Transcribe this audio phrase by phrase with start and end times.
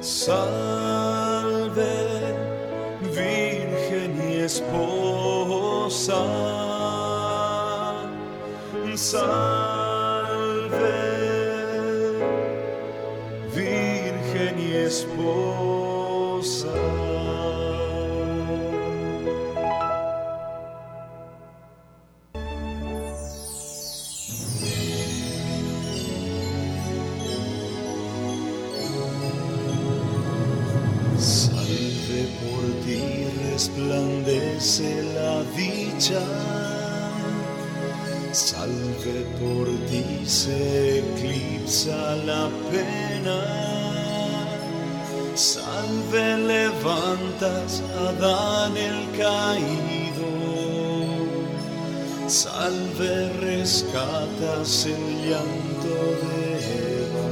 [0.00, 1.82] Salve,
[3.00, 6.14] Virgen y esposa.
[8.94, 9.38] Salve,
[13.54, 15.47] Virgen y esposa.
[47.40, 50.26] Adán el caído.
[52.26, 56.58] Salve rescatas el llanto de
[57.04, 57.30] Eva.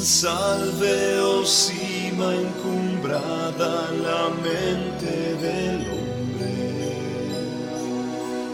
[0.00, 6.94] Salve, oh cima encumbrada, la mente del hombre.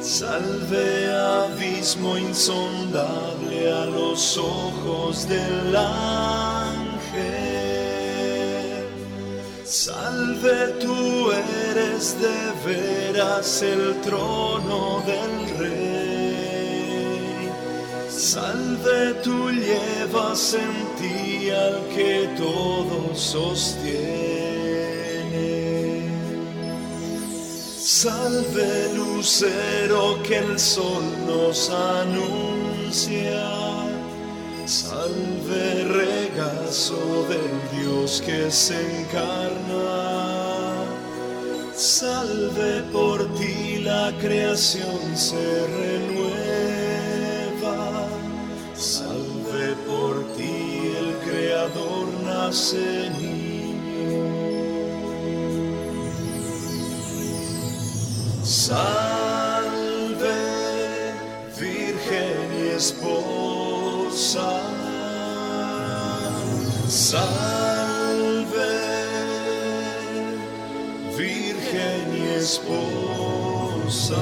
[0.01, 6.38] Salve, abismo insondable a los ojos del ángel.
[11.99, 17.51] De veras el trono del rey.
[18.09, 23.89] Salve, tú llevas en ti al que todo sostiene.
[27.81, 33.45] Salve, lucero que el sol nos anuncia.
[34.67, 40.48] Salve, regazo del Dios que se encarna.
[41.79, 46.99] Salve por ti la creación se renueva.
[48.75, 54.27] Salve por ti el Creador nace niño.
[58.43, 59.63] Salve,
[61.61, 64.51] Virgen y esposa.
[66.89, 67.78] Salve,
[72.49, 74.17] esposa.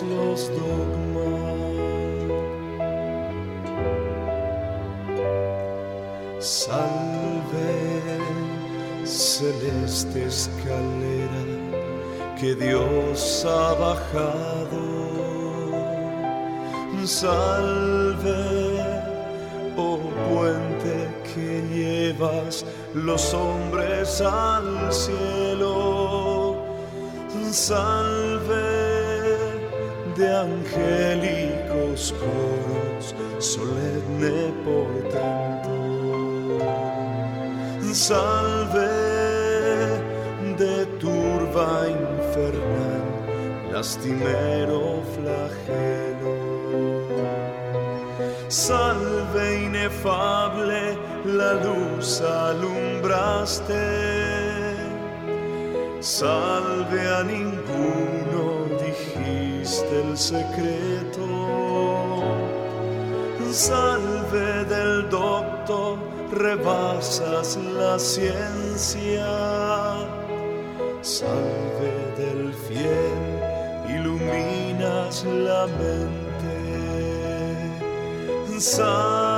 [0.00, 1.52] Los dogmas.
[6.38, 7.74] Salve,
[9.04, 11.44] celeste escalera
[12.40, 14.82] que Dios ha bajado.
[17.04, 18.80] Salve,
[19.76, 19.98] oh
[20.28, 22.64] puente que llevas
[22.94, 26.56] los hombres al cielo.
[30.42, 35.74] Angélicos coros, solemne por tanto.
[37.92, 38.88] Salve
[40.58, 43.06] de turba infernal,
[43.72, 46.36] lastimero flagelo.
[48.48, 50.82] Salve inefable,
[51.24, 53.84] la luz alumbraste.
[56.00, 58.21] Salve a ninguno
[59.92, 61.26] dijiste el secreto.
[63.50, 65.98] Salve del doctor,
[66.32, 69.26] rebasas la ciencia.
[71.02, 73.40] Salve del fiel,
[73.88, 76.56] iluminas la mente.
[78.58, 79.31] Salve,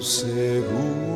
[0.00, 1.06] seguro.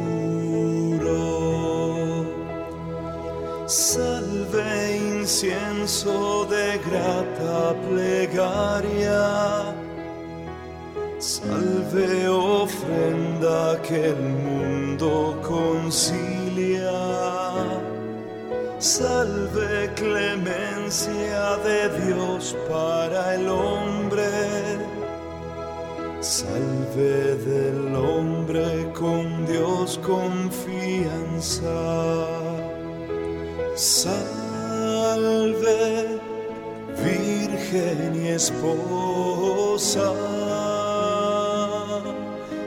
[3.67, 9.75] Salve incienso de grata plegaria.
[11.19, 16.91] Salve ofrenda que el mundo concilia.
[18.79, 24.00] Salve clemencia de Dios para el hombre.
[26.31, 31.67] Salve del hombre con Dios confianza.
[33.75, 34.61] Salve,
[37.05, 40.13] Virgen y esposa.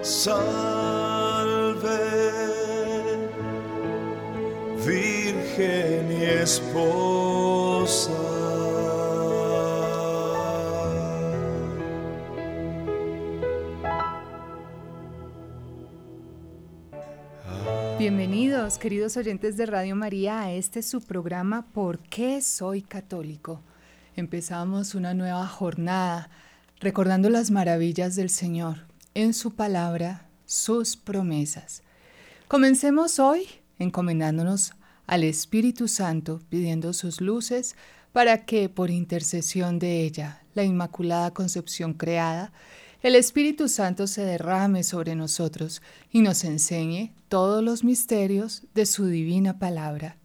[0.01, 2.01] Salve,
[4.86, 8.32] Virgen y esposa.
[18.80, 23.62] Queridos oyentes de Radio María, a este su programa ¿Por qué soy católico?
[24.16, 26.30] Empezamos una nueva jornada
[26.80, 28.86] recordando las maravillas del Señor
[29.16, 31.82] en su palabra, sus promesas.
[32.48, 33.48] Comencemos hoy
[33.80, 34.74] encomendándonos
[35.08, 37.76] al Espíritu Santo, pidiendo sus luces
[38.12, 42.54] para que, por intercesión de ella, la Inmaculada Concepción creada,
[43.04, 49.06] el Espíritu Santo se derrame sobre nosotros y nos enseñe todos los misterios de su
[49.06, 50.18] divina palabra.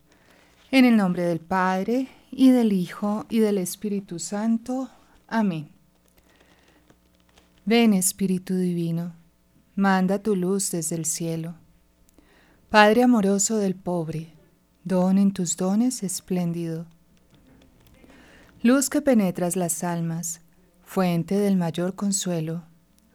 [0.71, 4.89] En el nombre del Padre, y del Hijo, y del Espíritu Santo.
[5.27, 5.69] Amén.
[7.65, 9.15] Ven, Espíritu Divino,
[9.75, 11.57] manda tu luz desde el cielo.
[12.71, 14.33] Padre amoroso del pobre,
[14.85, 16.87] don en tus dones espléndido.
[18.63, 20.41] Luz que penetras las almas,
[20.85, 22.65] fuente del mayor consuelo,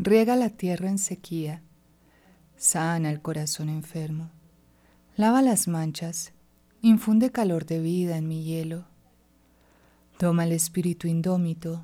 [0.00, 1.60] Riega la tierra en sequía,
[2.56, 4.30] sana el corazón enfermo,
[5.16, 6.32] lava las manchas,
[6.82, 8.84] infunde calor de vida en mi hielo.
[10.16, 11.82] Toma el espíritu indómito,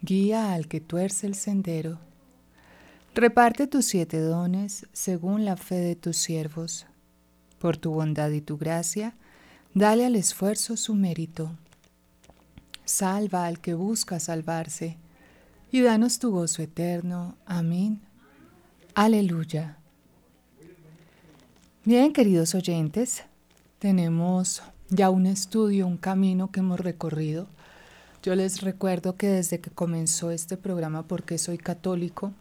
[0.00, 1.98] guía al que tuerce el sendero.
[3.16, 6.86] Reparte tus siete dones según la fe de tus siervos.
[7.58, 9.16] Por tu bondad y tu gracia,
[9.74, 11.50] dale al esfuerzo su mérito.
[12.84, 14.98] Salva al que busca salvarse
[15.70, 17.36] y danos tu gozo eterno.
[17.46, 18.00] Amén.
[18.94, 19.78] Aleluya.
[21.84, 23.24] Bien, queridos oyentes,
[23.78, 27.46] tenemos ya un estudio, un camino que hemos recorrido.
[28.22, 32.32] Yo les recuerdo que desde que comenzó este programa, porque soy católico,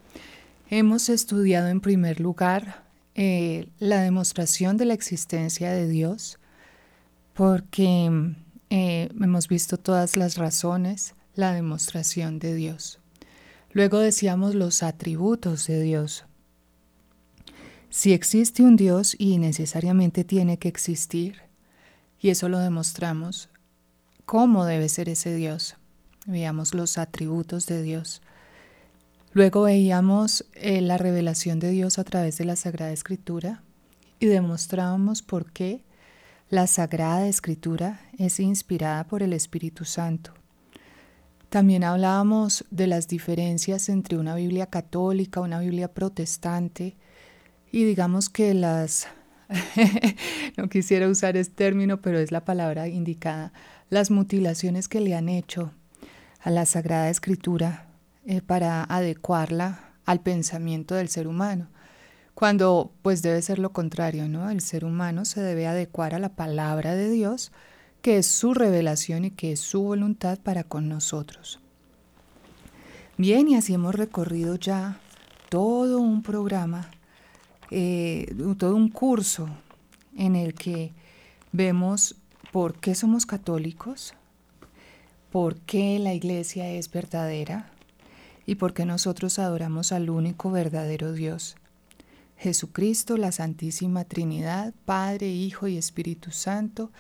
[0.69, 2.83] hemos estudiado en primer lugar
[3.15, 6.37] eh, la demostración de la existencia de Dios,
[7.33, 8.33] porque
[8.69, 12.98] eh, hemos visto todas las razones, la demostración de Dios.
[13.71, 16.25] Luego decíamos los atributos de Dios,
[17.91, 21.41] si existe un Dios y necesariamente tiene que existir,
[22.19, 23.49] y eso lo demostramos,
[24.25, 25.75] ¿cómo debe ser ese Dios?
[26.27, 28.21] Veíamos los atributos de Dios.
[29.33, 33.63] Luego veíamos eh, la revelación de Dios a través de la Sagrada Escritura
[34.19, 35.83] y demostrábamos por qué
[36.51, 40.33] la Sagrada Escritura es inspirada por el Espíritu Santo.
[41.49, 46.95] También hablábamos de las diferencias entre una Biblia católica, una Biblia protestante,
[47.71, 49.07] y digamos que las,
[50.57, 53.51] no quisiera usar este término, pero es la palabra indicada,
[53.89, 55.71] las mutilaciones que le han hecho
[56.41, 57.87] a la Sagrada Escritura
[58.25, 61.67] eh, para adecuarla al pensamiento del ser humano,
[62.35, 64.51] cuando pues debe ser lo contrario, ¿no?
[64.51, 67.51] El ser humano se debe adecuar a la palabra de Dios,
[68.01, 71.59] que es su revelación y que es su voluntad para con nosotros.
[73.17, 74.99] Bien, y así hemos recorrido ya
[75.49, 76.89] todo un programa
[77.71, 79.47] eh, todo un curso
[80.17, 80.91] en el que
[81.51, 82.15] vemos
[82.51, 84.15] por qué somos católicos,
[85.31, 87.71] por qué la iglesia es verdadera
[88.47, 91.57] y por qué nosotros adoramos al único verdadero Dios.
[92.37, 96.91] Jesucristo, la Santísima Trinidad, Padre, Hijo y Espíritu Santo,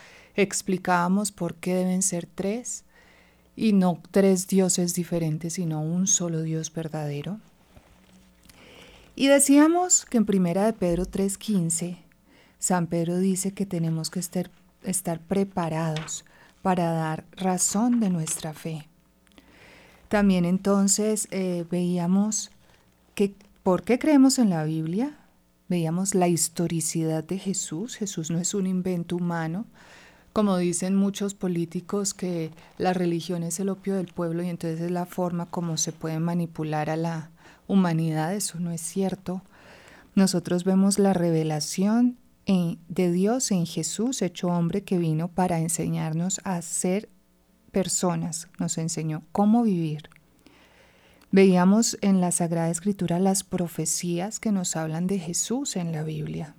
[0.41, 2.83] explicábamos por qué deben ser tres
[3.55, 7.39] y no tres dioses diferentes, sino un solo Dios verdadero.
[9.15, 11.97] Y decíamos que en Primera de Pedro 3:15,
[12.57, 14.49] San Pedro dice que tenemos que estar,
[14.83, 16.23] estar preparados
[16.61, 18.87] para dar razón de nuestra fe.
[20.07, 22.49] También entonces eh, veíamos
[23.13, 25.17] que por qué creemos en la Biblia,
[25.67, 27.95] veíamos la historicidad de Jesús.
[27.95, 29.65] Jesús no es un invento humano,
[30.33, 34.91] como dicen muchos políticos que la religión es el opio del pueblo y entonces es
[34.91, 37.31] la forma como se puede manipular a la,
[37.69, 39.41] humanidad, eso no es cierto.
[40.15, 42.17] Nosotros vemos la revelación
[42.87, 47.07] de Dios en Jesús, hecho hombre, que vino para enseñarnos a ser
[47.71, 50.09] personas, nos enseñó cómo vivir.
[51.31, 56.55] Veíamos en la Sagrada Escritura las profecías que nos hablan de Jesús en la Biblia.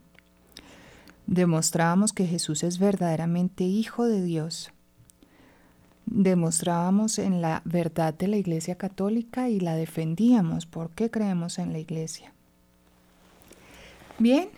[1.31, 4.71] Demostrábamos que Jesús es verdaderamente Hijo de Dios
[6.11, 10.67] demostrábamos en la verdad de la Iglesia Católica y la defendíamos.
[10.67, 12.33] ¿Por qué creemos en la Iglesia?
[14.19, 14.49] Bien,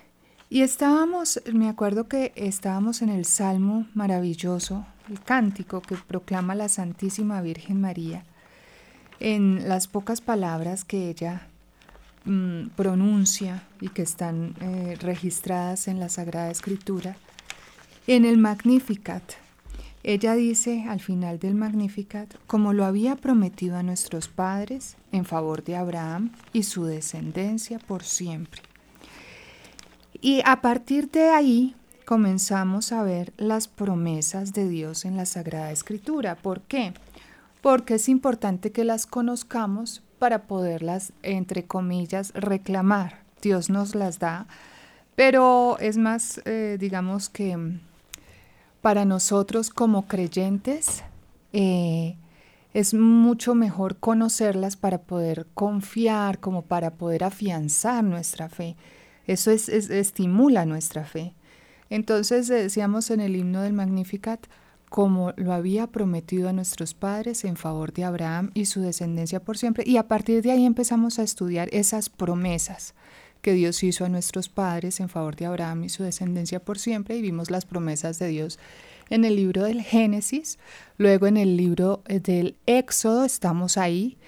[0.48, 6.68] y estábamos, me acuerdo que estábamos en el Salmo maravilloso, el cántico que proclama la
[6.68, 8.24] Santísima Virgen María,
[9.20, 11.48] en las pocas palabras que ella
[12.24, 17.16] mm, pronuncia y que están eh, registradas en la Sagrada Escritura,
[18.06, 19.22] en el Magnificat,
[20.04, 25.62] ella dice al final del Magnificat, como lo había prometido a nuestros padres en favor
[25.62, 28.62] de Abraham y su descendencia por siempre.
[30.20, 35.70] Y a partir de ahí comenzamos a ver las promesas de Dios en la Sagrada
[35.70, 36.34] Escritura.
[36.34, 36.94] ¿Por qué?
[37.60, 43.24] Porque es importante que las conozcamos para poderlas, entre comillas, reclamar.
[43.42, 44.46] Dios nos las da,
[45.16, 47.58] pero es más, eh, digamos que
[48.82, 51.02] para nosotros como creyentes
[51.52, 52.14] eh,
[52.72, 58.76] es mucho mejor conocerlas para poder confiar, como para poder afianzar nuestra fe.
[59.26, 61.34] Eso es, estimula nuestra fe.
[61.90, 64.46] Entonces decíamos en el himno del Magnificat,
[64.92, 69.56] como lo había prometido a nuestros padres en favor de Abraham y su descendencia por
[69.56, 69.84] siempre.
[69.86, 72.92] Y a partir de ahí empezamos a estudiar esas promesas
[73.40, 77.16] que Dios hizo a nuestros padres en favor de Abraham y su descendencia por siempre,
[77.16, 78.58] y vimos las promesas de Dios
[79.08, 80.58] en el libro del Génesis,
[80.98, 84.18] luego en el libro eh, del Éxodo estamos ahí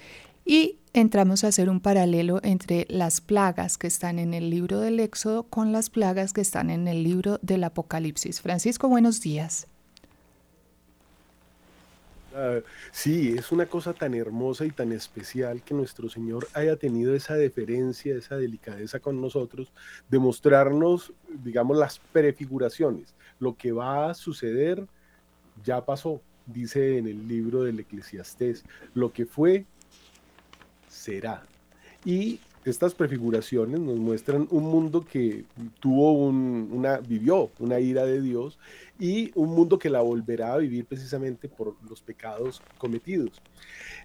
[0.45, 4.99] y entramos a hacer un paralelo entre las plagas que están en el libro del
[4.99, 8.41] Éxodo con las plagas que están en el libro del Apocalipsis.
[8.41, 9.67] Francisco, buenos días.
[12.37, 12.59] Ah,
[12.91, 17.35] sí, es una cosa tan hermosa y tan especial que nuestro Señor haya tenido esa
[17.35, 19.71] deferencia, esa delicadeza con nosotros,
[20.09, 23.15] de mostrarnos, digamos, las prefiguraciones.
[23.39, 24.85] Lo que va a suceder
[25.63, 28.65] ya pasó, dice en el libro del Eclesiastés.
[28.93, 29.65] Lo que fue,
[30.89, 31.41] será.
[32.03, 35.45] Y estas prefiguraciones nos muestran un mundo que
[35.79, 38.57] tuvo una, vivió una ira de Dios
[38.99, 43.39] y un mundo que la volverá a vivir precisamente por los pecados cometidos.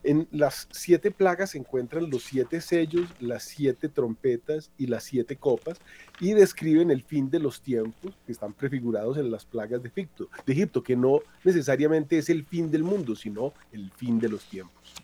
[0.03, 5.37] En las siete plagas se encuentran los siete sellos, las siete trompetas y las siete
[5.37, 5.81] copas
[6.21, 10.29] y describen el fin de los tiempos que están prefigurados en las plagas de Egipto,
[10.45, 14.45] de Egipto que no necesariamente es el fin del mundo, sino el fin de los
[14.45, 14.95] tiempos.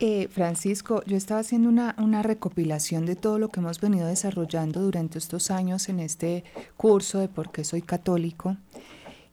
[0.00, 5.18] Eh, Francisco, yo estaba haciendo una, recopilación de todo lo que hemos venido desarrollando durante
[5.18, 6.44] estos años en este
[6.76, 8.56] curso de por qué soy católico.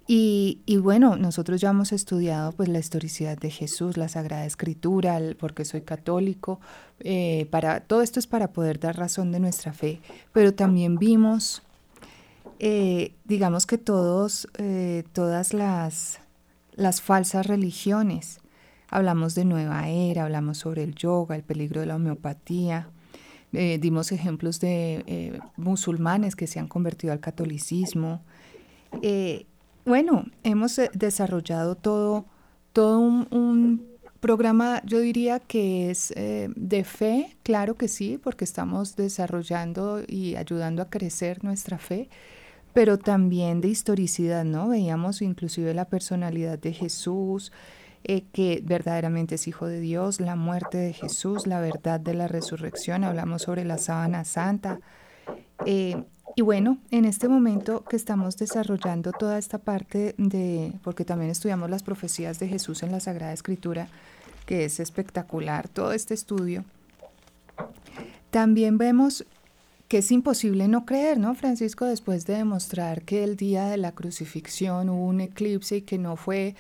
[0.07, 5.35] Y, bueno, nosotros ya hemos estudiado pues la historicidad de Jesús, la Sagrada Escritura, el
[5.35, 6.59] por qué soy católico.
[6.99, 9.99] Eh, para, todo esto es para poder dar razón de nuestra fe,
[10.31, 11.63] pero también vimos,
[12.59, 14.47] eh, digamos que todos,
[15.13, 16.19] todas las,
[16.75, 18.39] las falsas religiones
[18.95, 22.87] Hablamos de nueva era, hablamos sobre el yoga, el peligro de la homeopatía.
[23.51, 28.21] Eh, dimos ejemplos de eh, musulmanes que se han convertido al catolicismo.
[29.01, 29.47] Eh,
[29.85, 32.25] bueno, hemos desarrollado todo,
[32.71, 33.85] todo un,
[34.21, 40.81] programa, yo diría que es de fe, claro que sí, porque estamos desarrollando y ayudando
[40.81, 42.09] a crecer nuestra fe,
[42.73, 44.69] pero también de historicidad, ¿no?
[44.69, 47.51] Veíamos inclusive la personalidad de Jesús,
[48.07, 52.27] eh, que verdaderamente es Hijo de Dios, la muerte de Jesús, la verdad de la
[52.27, 54.79] resurrección, hablamos sobre la sábana santa.
[55.65, 56.03] Eh,
[56.35, 61.69] y bueno, en este momento que estamos desarrollando toda esta parte de, porque también estudiamos
[61.69, 63.87] las profecías de Jesús en la Sagrada Escritura,
[64.45, 66.63] que es espectacular todo este estudio,
[68.29, 69.25] también vemos
[69.87, 71.85] que es imposible no creer, ¿no, Francisco?
[71.85, 76.17] Después de demostrar que el día de la crucifixión hubo un eclipse y que no
[76.17, 76.55] fue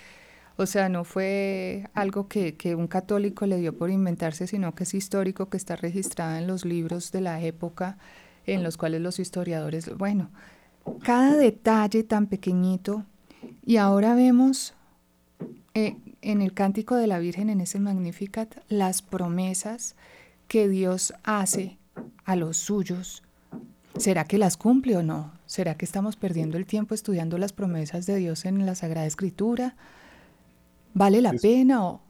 [0.57, 4.93] o sea, no fue algo que, un católico le dio por inventarse, sino que es
[4.93, 7.97] histórico, que está registrado en los libros de la época
[8.45, 10.29] en los cuales los historiadores, bueno,
[11.03, 13.03] cada detalle tan pequeñito.
[13.65, 14.75] Y ahora vemos
[15.73, 19.95] eh, en el cántico de la Virgen, en ese Magnificat, las promesas
[20.47, 21.77] que Dios hace
[22.23, 23.23] a los suyos.
[23.97, 25.33] ¿Será que las cumple o no?
[25.45, 29.75] ¿Será que estamos perdiendo el tiempo estudiando las promesas de Dios en la Sagrada Escritura?
[30.95, 32.01] ¿Vale la pena o...?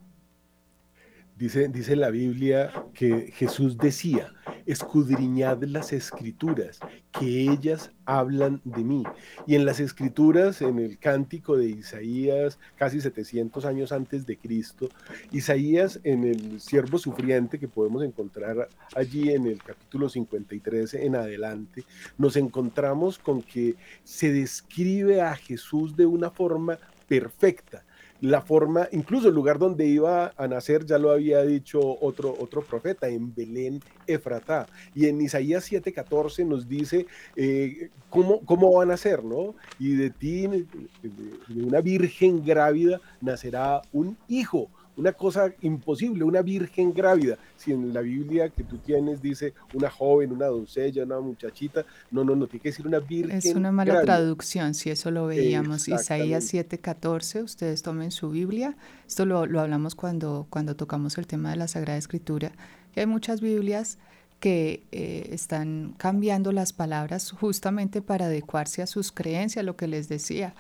[1.36, 4.32] Dice, dice la Biblia que Jesús decía,
[4.68, 6.80] escudriñad las escrituras,
[7.12, 9.04] que ellas hablan de mí.
[9.48, 14.88] Y en las escrituras, en el cántico de Isaías, casi 700 años antes de Cristo,
[15.32, 21.86] Isaías en el siervo sufriente que podemos encontrar allí en el capítulo 53 en adelante,
[22.20, 27.84] nos encontramos con que se describe a Jesús de una forma perfecta
[28.22, 32.62] la forma, incluso el lugar donde iba a nacer, ya lo había dicho otro, otro
[32.62, 34.68] profeta, en Belén, Efratá.
[34.94, 39.56] Y en Isaías 7:14 nos dice eh, cómo, cómo va a nacer, ¿no?
[39.80, 46.94] Y de ti, de una virgen grávida, nacerá un hijo una cosa imposible, una virgen
[46.94, 47.38] grávida.
[47.58, 52.24] Si en la Biblia que tú tienes dice una joven, una doncella, una muchachita, no,
[52.24, 53.38] no, no, tiene que decir una virgen.
[53.38, 55.88] Es una mala traducción, si eso lo veíamos.
[55.88, 58.76] Isaías 7:14, ustedes tomen su Biblia.
[59.08, 62.52] Esto lo, hablamos cuando, cuando tocamos el tema de la Sagrada Escritura.
[62.96, 63.98] hay muchas Biblias
[64.40, 70.08] que eh, están cambiando las palabras justamente para adecuarse a sus creencias, lo que les
[70.08, 70.54] decía.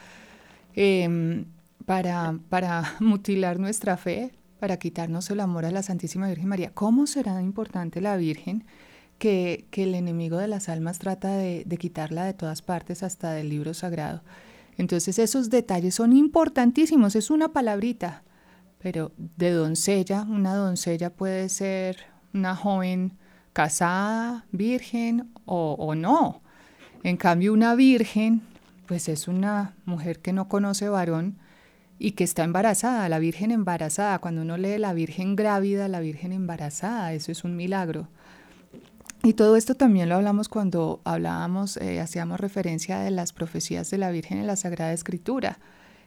[0.75, 1.45] Em,
[1.85, 6.71] para, para mutilar nuestra fe, para quitarnos el amor a la Santísima Virgen María.
[6.73, 8.65] ¿Cómo será importante la Virgen
[9.17, 13.31] que, que el enemigo de las almas trata de, de, quitarla de todas partes, hasta
[13.31, 14.23] del libro sagrado?
[14.77, 18.23] Entonces esos detalles son importantísimos, es una palabrita,
[18.79, 21.97] pero de doncella, una doncella puede ser
[22.33, 23.13] una joven
[23.53, 26.41] casada, virgen o, o no.
[27.03, 28.41] En cambio, una virgen,
[28.85, 31.37] pues es una mujer que no conoce varón,
[31.97, 34.19] y que está embarazada, la Virgen embarazada.
[34.19, 38.07] Cuando uno lee la Virgen grávida, la Virgen embarazada, eso es un milagro.
[39.23, 43.97] Y todo esto también lo hablamos cuando hablábamos, eh, hacíamos referencia de las profecías de
[43.97, 45.57] la Virgen en la Sagrada Escritura.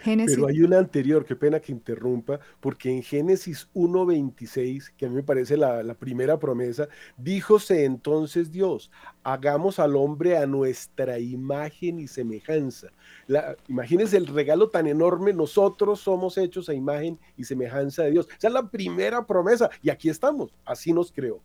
[0.04, 5.14] Pero hay una anterior, qué pena que interrumpa, porque en Génesis 1.26, que a mí
[5.14, 8.90] me parece la, primera promesa, díjose entonces Dios,
[9.22, 12.88] hagamos al hombre a nuestra imagen y semejanza.
[13.26, 18.28] La, imagínense el regalo tan enorme, nosotros somos hechos a imagen y semejanza de Dios.
[18.36, 21.40] Esa es la primera promesa y aquí estamos, así nos creó.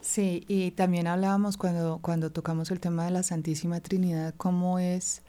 [0.00, 5.22] Sí, y también hablábamos cuando, cuando tocamos el tema de la Santísima Trinidad, cómo es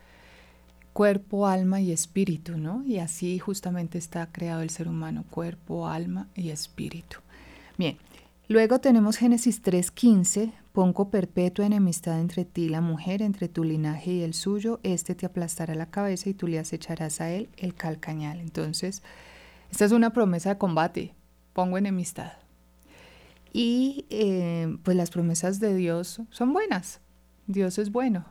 [0.93, 2.84] cuerpo, alma y espíritu, ¿no?
[2.86, 7.19] Y así justamente está creado el ser humano, cuerpo, alma y espíritu.
[7.78, 7.97] Bien,
[8.47, 14.21] luego tenemos Génesis 3.15, pongo perpetua enemistad entre ti la mujer, entre tu linaje y
[14.21, 18.39] el suyo, este te aplastará la cabeza y tú le acecharás a él el calcañal.
[18.39, 19.04] Entonces,
[19.71, 21.13] esta es una promesa de combate,
[21.54, 22.34] pongo enemistad.
[23.52, 27.02] Y eh, pues las promesas de Dios son buenas,
[27.47, 28.25] Dios es bueno,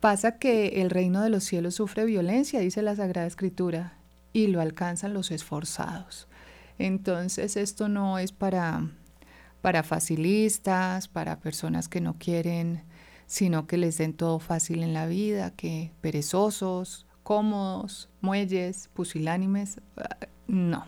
[0.00, 3.94] Pasa que el reino de los cielos sufre violencia, dice la Sagrada Escritura,
[4.32, 6.28] y lo alcanzan los esforzados.
[6.78, 8.88] Entonces esto no es para,
[9.60, 12.84] para facilistas, para personas que no quieren,
[13.26, 19.80] sino que les den todo fácil en la vida, que perezosos, cómodos, muelles, pusilánimes.
[20.46, 20.86] No,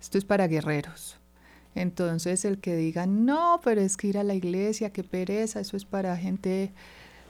[0.00, 1.18] esto es para guerreros.
[1.74, 5.76] Entonces el que diga, no, pero es que ir a la iglesia, qué pereza, eso
[5.76, 6.72] es para gente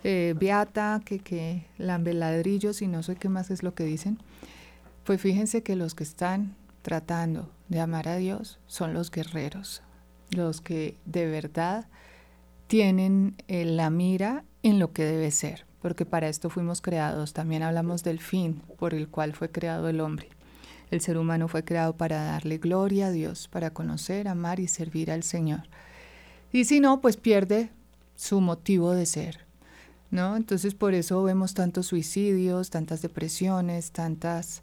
[0.05, 4.19] eh, beata, que, que lambe ladrillos y no sé qué más es lo que dicen,
[5.05, 9.83] pues fíjense que los que están tratando de amar a Dios son los guerreros,
[10.31, 11.87] los que de verdad
[12.67, 17.33] tienen eh, la mira en lo que debe ser, porque para esto fuimos creados.
[17.33, 20.29] También hablamos del fin por el cual fue creado el hombre.
[20.91, 25.11] El ser humano fue creado para darle gloria a Dios, para conocer, amar y servir
[25.11, 25.63] al Señor.
[26.53, 27.71] Y si no, pues pierde
[28.15, 29.44] su motivo de ser.
[30.11, 30.37] ¿No?
[30.37, 34.63] Entonces por eso vemos tantos suicidios, tantas depresiones, tantas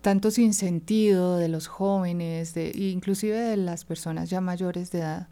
[0.00, 5.28] tanto sentido de los jóvenes, de, inclusive de las personas ya mayores de edad,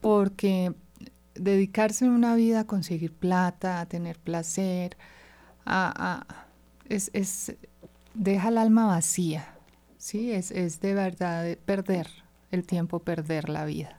[0.00, 0.72] porque
[1.34, 4.96] dedicarse una vida a conseguir plata, a tener placer,
[5.66, 6.26] a,
[6.88, 7.54] es, es,
[8.14, 9.54] deja el alma vacía,
[9.98, 10.32] ¿sí?
[10.32, 12.08] Es, es de verdad perder
[12.50, 13.98] el tiempo, perder la vida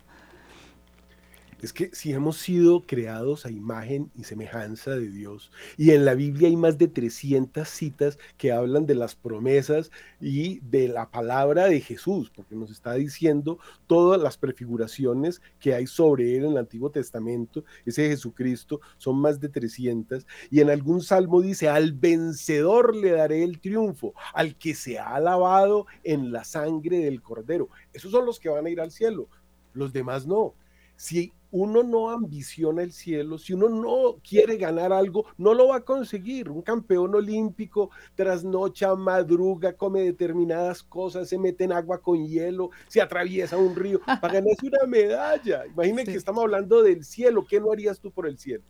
[1.62, 6.14] es que si hemos sido creados a imagen y semejanza de Dios, y en la
[6.14, 9.92] Biblia hay más de 300 citas que hablan de las promesas
[10.22, 15.88] y de la palabra de Jesús, porque nos está diciendo todas las prefiguraciones que hay
[15.88, 21.02] sobre él en el Antiguo Testamento, ese Jesucristo, son más de 300, y en algún
[21.02, 26.44] salmo dice, al vencedor le daré el triunfo, al que se ha lavado en la
[26.44, 27.70] sangre del cordero.
[27.94, 29.28] Esos son los que van a ir al cielo,
[29.74, 30.54] los demás no.
[30.96, 35.78] Si uno no ambiciona el cielo, si uno no quiere ganar algo, no lo va
[35.78, 36.50] a conseguir.
[36.50, 43.02] Un campeón olímpico trasnocha, madruga, come determinadas cosas, se mete en agua con hielo, se
[43.02, 45.66] atraviesa un río para ganarse una medalla.
[45.66, 47.46] Imagínate que estamos hablando del cielo.
[47.48, 48.64] ¿Qué no harías tú por el cielo?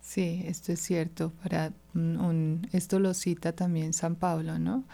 [0.00, 1.32] Sí, esto es cierto.
[1.42, 4.84] Para un, esto lo cita también San Pablo, ¿no?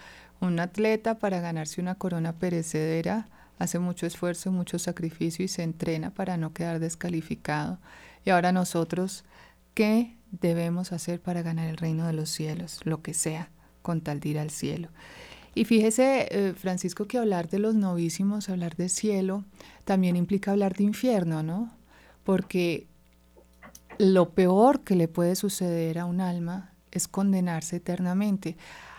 [0.41, 6.13] Un atleta para ganarse una corona perecedera hace mucho esfuerzo, mucho sacrificio y se entrena
[6.13, 7.79] para no quedar descalificado.
[8.25, 9.25] Y ahora nosotros,
[9.75, 12.81] ¿qué debemos hacer para ganar el reino de los cielos?
[12.85, 13.51] Lo que sea,
[13.83, 14.89] con tal de ir al cielo.
[15.55, 19.45] Y fíjese, eh, Francisco, que hablar de los novísimos, hablar de cielo,
[19.85, 21.73] también implica hablar de infierno, ¿no?
[22.25, 22.89] Porque
[23.99, 28.57] lo peor que le puede suceder a un alma es condenarse eternamente.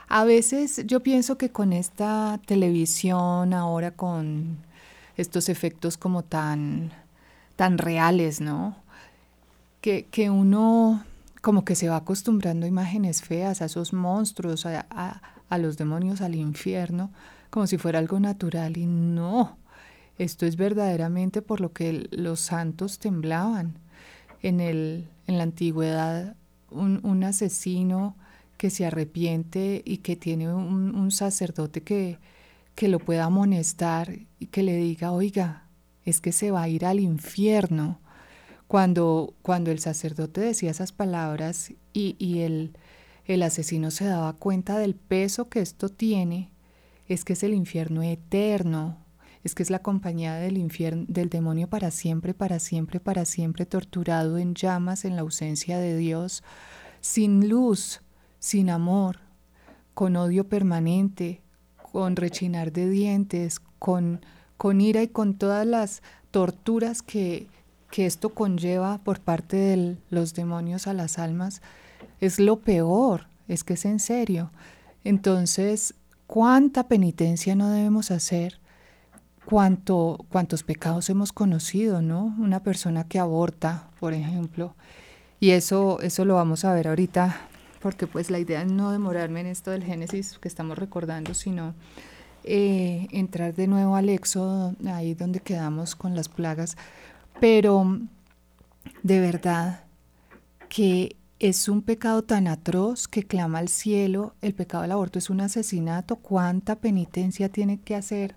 [0.09, 4.57] A veces yo pienso que con esta televisión ahora con
[5.17, 6.91] estos efectos como tan,
[7.55, 8.77] tan reales, ¿no?
[9.81, 11.03] Que, que uno
[11.41, 14.85] como que se va acostumbrando a imágenes feas, a esos monstruos, a,
[15.49, 17.11] a, los demonios, al infierno,
[17.49, 18.77] como si fuera algo natural.
[18.77, 19.57] Y no,
[20.17, 23.79] esto es verdaderamente por lo que los santos temblaban.
[24.43, 26.35] En, el, en la antigüedad,
[26.69, 28.15] un, un asesino
[28.57, 32.19] que se arrepiente y que tiene un, sacerdote que,
[32.75, 35.67] que lo pueda amonestar y que le diga, oiga,
[36.03, 38.01] es que se va a ir al infierno.
[38.67, 42.75] Cuando, cuando el sacerdote decía esas palabras y, y el,
[43.25, 46.51] el asesino se daba cuenta del peso que esto tiene,
[47.07, 48.97] es que es el infierno eterno,
[49.43, 53.65] es que es la compañía del infierno, del demonio para siempre, para siempre, para siempre,
[53.65, 56.43] torturado en llamas en la ausencia de Dios,
[56.99, 58.01] sin luz,
[58.47, 59.19] sin amor,
[59.93, 61.41] con odio permanente,
[61.91, 64.21] con rechinar de dientes, con,
[64.55, 67.47] con ira y con todas las torturas que,
[67.91, 71.61] que esto conlleva por parte de los demonios a las almas,
[72.21, 74.51] es lo peor, es que es en serio.
[75.03, 75.93] Entonces,
[76.25, 78.61] ¿cuánta penitencia no debemos hacer?
[79.43, 82.33] ¿Cuánto, ¿Cuántos pecados hemos conocido, no?
[82.39, 84.73] Una persona que aborta, por ejemplo,
[85.41, 89.41] y eso, eso lo vamos a ver ahorita, porque pues la idea es no demorarme
[89.41, 91.75] en esto del Génesis que estamos recordando, sino
[92.43, 96.77] eh, entrar de nuevo al Éxodo, ahí donde quedamos con las plagas.
[97.39, 97.99] Pero
[99.03, 99.83] de verdad
[100.69, 104.33] que es un pecado tan atroz que clama al cielo.
[104.41, 106.15] El pecado del aborto es un asesinato.
[106.15, 108.35] ¿Cuánta penitencia tiene que hacer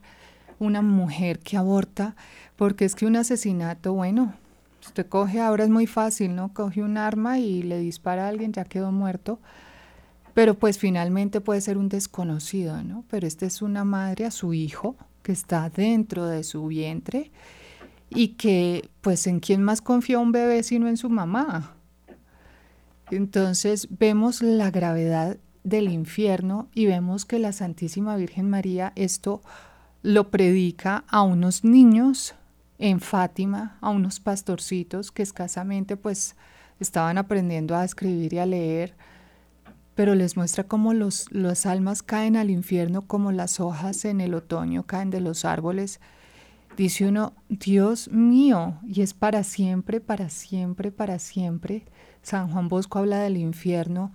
[0.58, 2.14] una mujer que aborta?
[2.56, 4.34] Porque es que un asesinato, bueno,
[4.80, 6.52] usted coge, ahora es muy fácil, ¿no?
[6.52, 9.38] Coge un arma y le dispara a alguien, ya quedó muerto.
[10.34, 13.04] Pero pues finalmente puede ser un desconocido, ¿no?
[13.10, 17.30] Pero esta es una madre a su hijo que está dentro de su vientre
[18.08, 21.74] y que pues en quién más confía un bebé sino en su mamá.
[23.10, 29.42] Entonces vemos la gravedad del infierno y vemos que la Santísima Virgen María esto
[30.02, 32.34] lo predica a unos niños
[32.80, 36.34] en Fátima, a unos pastorcitos que escasamente pues
[36.80, 38.96] estaban aprendiendo a escribir y a leer,
[39.94, 44.34] pero les muestra cómo los, las almas caen al infierno como las hojas en el
[44.34, 46.00] otoño caen de los árboles
[46.76, 51.84] dice uno, Dios mío, y es para siempre, para siempre, para siempre.
[52.22, 54.12] San Juan Bosco habla del infierno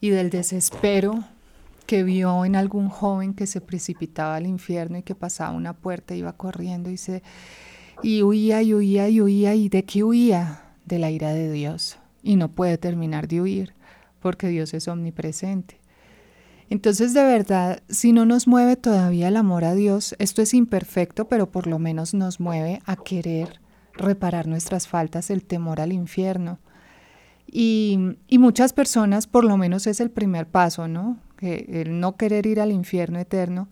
[0.00, 1.24] y del desespero
[1.86, 6.14] que vio en algún joven que se precipitaba al infierno y que pasaba una puerta,
[6.14, 7.22] iba corriendo y se
[8.02, 11.98] y huía y huía y huía y de qué huía de la ira de Dios
[12.22, 13.74] y no puede terminar de huir
[14.20, 15.80] porque Dios es omnipresente.
[16.70, 21.28] Entonces, de verdad, si no nos mueve todavía el amor a Dios, esto es imperfecto,
[21.28, 23.60] pero por lo menos nos mueve a querer
[23.92, 26.58] reparar nuestras faltas, el temor al infierno.
[27.46, 31.18] Y, muchas personas, por lo menos es el primer paso, ¿no?
[31.36, 33.68] Que el no querer ir al infierno eterno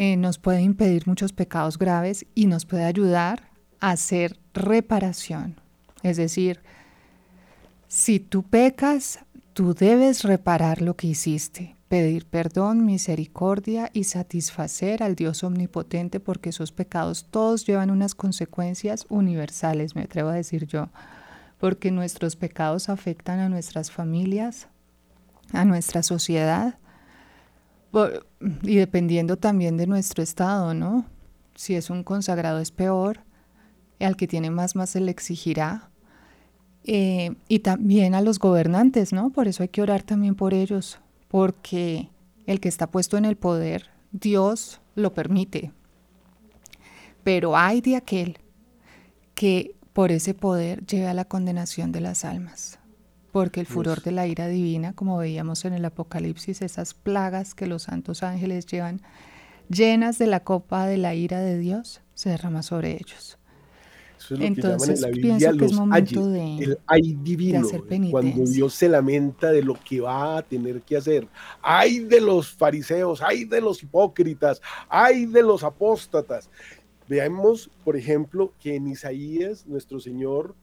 [0.00, 5.60] eh, nos puede impedir muchos pecados graves y nos puede ayudar a hacer reparación.
[6.04, 6.60] Es decir,
[7.88, 9.18] si tú pecas,
[9.54, 16.50] tú debes reparar lo que hiciste pedir perdón, misericordia y satisfacer al Dios omnipotente porque
[16.50, 20.90] esos pecados todos llevan unas consecuencias universales, me atrevo a decir yo,
[21.58, 24.68] porque nuestros pecados afectan a nuestras familias,
[25.52, 26.78] a nuestra sociedad
[28.62, 31.06] y dependiendo también de nuestro estado, ¿no?
[31.54, 33.20] Si es un consagrado es peor,
[34.00, 35.90] al que tiene más, más se le exigirá.
[36.84, 39.30] Eh, y también a los gobernantes, ¿no?
[39.30, 40.98] Por eso hay que orar también por ellos,
[41.28, 42.08] porque
[42.46, 45.72] el que está puesto en el poder, Dios lo permite.
[47.24, 48.38] Pero hay de aquel
[49.34, 52.78] que por ese poder lleve a la condenación de las almas.
[53.32, 57.66] Porque el furor de la ira divina, como veíamos en el Apocalipsis, esas plagas que
[57.66, 59.02] los santos ángeles llevan
[59.68, 63.38] llenas de la copa de la ira de Dios, se derrama sobre ellos.
[64.30, 67.66] Entonces, pienso que es momento de, el ay divino,
[68.10, 71.26] cuando Dios se lamenta de lo que va a tener que hacer.
[71.62, 76.50] Ay de los fariseos, ay de los hipócritas, ay de los apóstatas.
[77.08, 80.54] Veamos, por ejemplo, que en Isaías nuestro Señor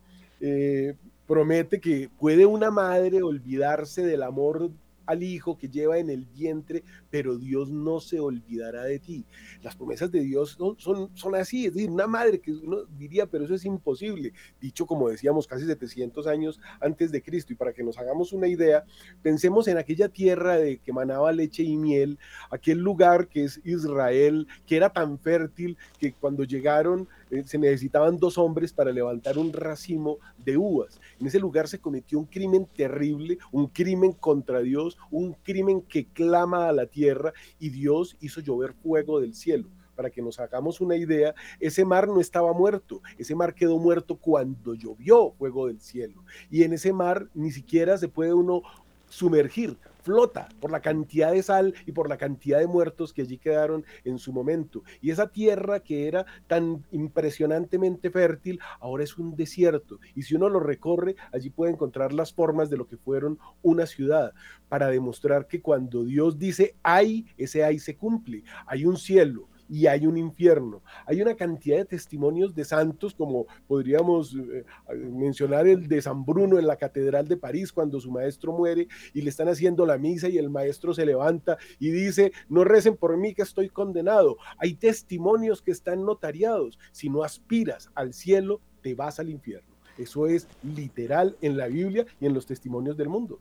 [0.41, 0.95] eh,
[1.27, 4.71] promete que puede una madre olvidarse del amor
[5.05, 9.25] al hijo que lleva en el vientre, pero Dios no se olvidará de ti.
[9.61, 13.45] Las promesas de Dios son, son, así, es decir, una madre que uno diría, pero
[13.45, 17.53] eso es imposible, dicho como decíamos casi 700 años antes de Cristo.
[17.53, 18.83] Y para que nos hagamos una idea,
[19.21, 22.17] pensemos en aquella tierra de que manaba leche y miel,
[22.49, 28.17] aquel lugar que es Israel, que era tan fértil que cuando llegaron eh, se necesitaban
[28.17, 30.99] dos hombres para levantar un racimo de uvas.
[31.19, 36.05] En ese lugar se cometió un crimen terrible, un crimen contra Dios, un crimen que
[36.05, 39.67] clama a la tierra y Dios hizo llover fuego del cielo.
[39.95, 44.17] Para que nos hagamos una idea, ese mar no estaba muerto, ese mar quedó muerto
[44.17, 46.23] cuando llovió fuego del cielo.
[46.51, 48.61] Y en ese mar ni siquiera se puede uno
[49.07, 53.39] sumergir, flota por la cantidad de sal y por la cantidad de muertos que allí
[53.39, 54.83] quedaron en su momento.
[55.01, 59.99] Y esa tierra que era tan impresionantemente fértil, ahora es un desierto.
[60.13, 63.87] Y si uno lo recorre, allí puede encontrar las formas de lo que fueron una
[63.87, 64.33] ciudad,
[64.69, 68.43] para demostrar que cuando Dios dice hay, ese hay se cumple.
[68.67, 70.81] Hay un cielo, y hay un infierno.
[71.05, 74.63] Hay una cantidad de testimonios de santos, como podríamos eh,
[74.95, 79.21] mencionar el de San Bruno en la Catedral de París, cuando su maestro muere y
[79.21, 83.17] le están haciendo la misa y el maestro se levanta y dice, no recen por
[83.17, 84.37] mí que estoy condenado.
[84.57, 86.79] Hay testimonios que están notariados.
[86.91, 89.75] Si no aspiras al cielo, te vas al infierno.
[89.97, 93.39] Eso es literal en la Biblia y en los testimonios del mundo.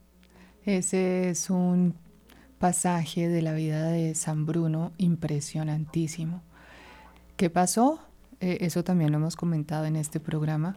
[0.64, 1.94] Ese es un
[2.58, 6.42] pasaje de la vida de San Bruno impresionantísimo.
[7.36, 8.00] ¿Qué pasó?
[8.40, 10.76] Eh, eso también lo hemos comentado en este programa.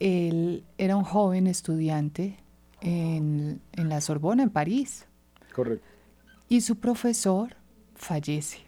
[0.00, 2.38] Él era un joven estudiante
[2.80, 5.06] en, en la Sorbona, en París.
[5.54, 5.86] Correcto.
[6.48, 7.56] Y su profesor
[7.94, 8.58] fallece.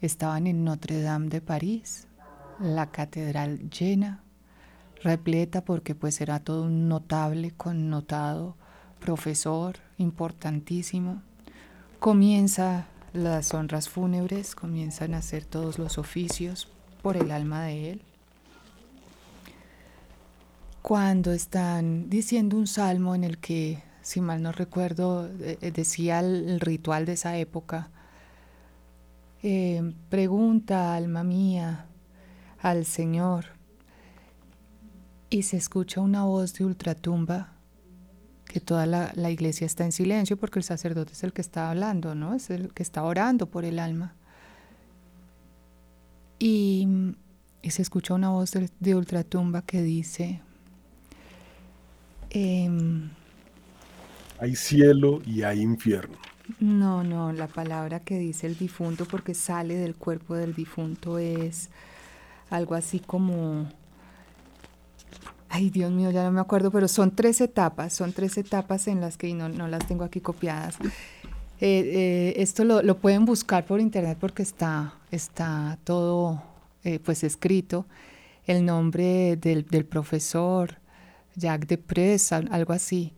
[0.00, 2.06] Estaban en Notre Dame de París,
[2.60, 4.22] la catedral llena,
[5.02, 8.56] repleta porque pues era todo un notable, connotado
[8.98, 11.22] profesor importantísimo
[11.98, 16.68] comienza las honras fúnebres, comienzan a hacer todos los oficios
[17.02, 18.02] por el alma de él.
[20.82, 26.20] Cuando están diciendo un salmo en el que, si mal no recuerdo, eh, eh, decía
[26.20, 27.90] el, ritual de esa época,
[29.42, 31.86] eh, pregunta, alma mía,
[32.60, 33.46] al Señor,
[35.28, 37.55] y se escucha una voz de ultratumba
[38.56, 42.14] que toda la, iglesia está en silencio porque el sacerdote es el que está hablando,
[42.14, 42.34] ¿no?
[42.34, 44.14] Es el que está orando por el alma.
[46.38, 46.88] Y,
[47.68, 50.40] se escucha una voz de, ultratumba que dice,
[52.30, 53.10] em,
[54.40, 56.16] hay cielo y hay infierno.
[56.58, 61.68] No, no, la palabra que dice el difunto porque sale del cuerpo del difunto es
[62.48, 63.68] algo así como
[65.48, 69.00] Ay, Dios mío, ya no me acuerdo, pero son tres etapas, son tres etapas en
[69.00, 70.76] las que no, no las tengo aquí copiadas.
[71.60, 76.42] Eh, eh, esto lo, lo, pueden buscar por internet porque está, está todo
[76.84, 77.86] eh, pues escrito.
[78.44, 80.78] El nombre del, del profesor,
[81.34, 83.12] Jacques de Press, algo así.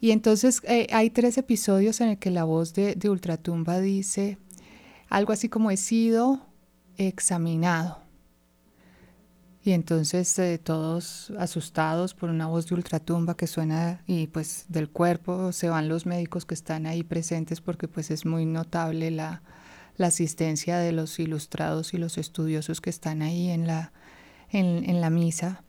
[0.00, 0.62] Y entonces
[0.92, 4.38] hay tres episodios en el que la voz de, de Ultratumba dice
[5.08, 6.46] algo así como he sido
[6.96, 8.07] examinado.
[9.68, 14.88] Y entonces eh, todos asustados por una voz de ultratumba que suena y pues del
[14.88, 19.42] cuerpo se van los médicos que están ahí presentes porque pues es muy notable la,
[19.98, 23.92] asistencia de los ilustrados y los estudiosos que están ahí en la,
[24.52, 25.62] en, la misa.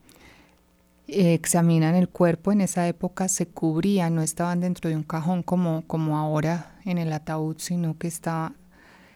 [1.07, 5.83] examinan el cuerpo, en esa época se cubrían, no estaban dentro de un cajón como,
[5.87, 8.53] como ahora en el ataúd, sino que estaba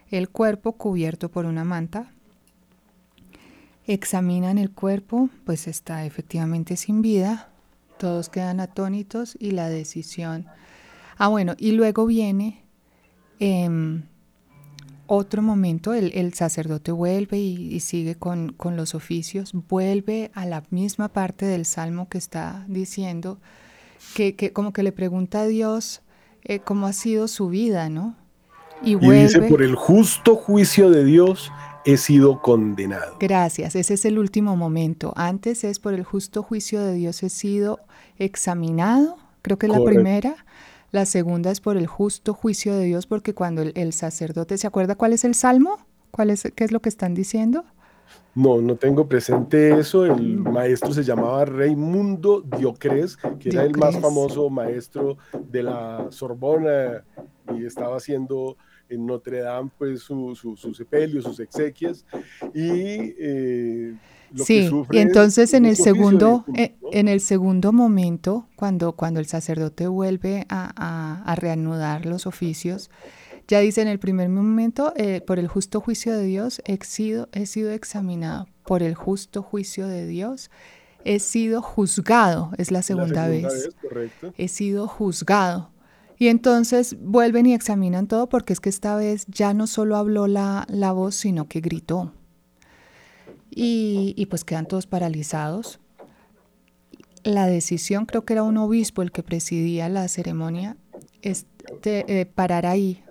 [0.10, 2.12] el cuerpo cubierto por una manta
[3.86, 7.50] examinan el cuerpo, pues está efectivamente sin vida,
[7.98, 10.46] todos quedan atónitos y la decisión.
[11.17, 12.63] Ah, bueno, y luego viene
[13.39, 14.04] em,
[15.06, 21.46] otro momento, el, sacerdote vuelve y, sigue con, los oficios, vuelve a la misma parte
[21.46, 23.39] del salmo que está diciendo,
[24.15, 26.02] que, como que le pregunta a Dios
[26.43, 28.15] eh, cómo ha sido su vida, ¿no?
[28.82, 31.52] Y, y dice, por el justo juicio de Dios
[31.86, 33.17] he sido condenado.
[33.19, 35.13] Gracias, ese es el último momento.
[35.15, 37.80] Antes es por el justo juicio de Dios he sido
[38.17, 40.36] examinado, creo que es la primera.
[40.91, 44.96] La segunda es por el justo juicio de Dios, porque cuando el, sacerdote, ¿se acuerda
[44.96, 45.80] cuál es el salmo?
[46.12, 47.65] ¿Cuál es, ¿Qué es lo que están diciendo?
[48.36, 50.06] No, no tengo presente eso.
[50.06, 55.17] El maestro se llamaba Raimundo Diocres, que era el más famoso maestro
[55.50, 57.04] de la Sorbona
[57.56, 58.58] y estaba haciendo
[58.89, 62.06] en Notre Dame pues su, su, sepelio, sus exequias
[62.54, 63.96] y eh,
[64.36, 69.88] sí, y entonces en el segundo eh, en el segundo momento cuando cuando el sacerdote
[69.88, 72.89] vuelve a, reanudar los oficios
[73.48, 77.30] ya dice en el primer momento eh, por el justo juicio de Dios he sido
[77.32, 78.48] he sido examinado.
[78.65, 80.50] Por el justo juicio de Dios
[81.04, 82.52] he sido juzgado.
[82.58, 85.72] Es la segunda, vez, vez he sido juzgado
[86.18, 90.28] y entonces vuelven y examinan todo porque es que esta vez ya no solo habló
[90.28, 92.11] la, voz, sino que gritó.
[93.55, 95.80] Y, pues quedan todos paralizados.
[97.24, 100.76] La decisión, creo que era un obispo el que presidía la ceremonia,
[101.22, 101.45] es
[101.86, 103.03] eh, parar ahí,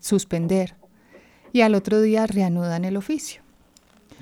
[0.00, 0.76] suspender.
[1.52, 3.42] Y al otro día reanudan el oficio.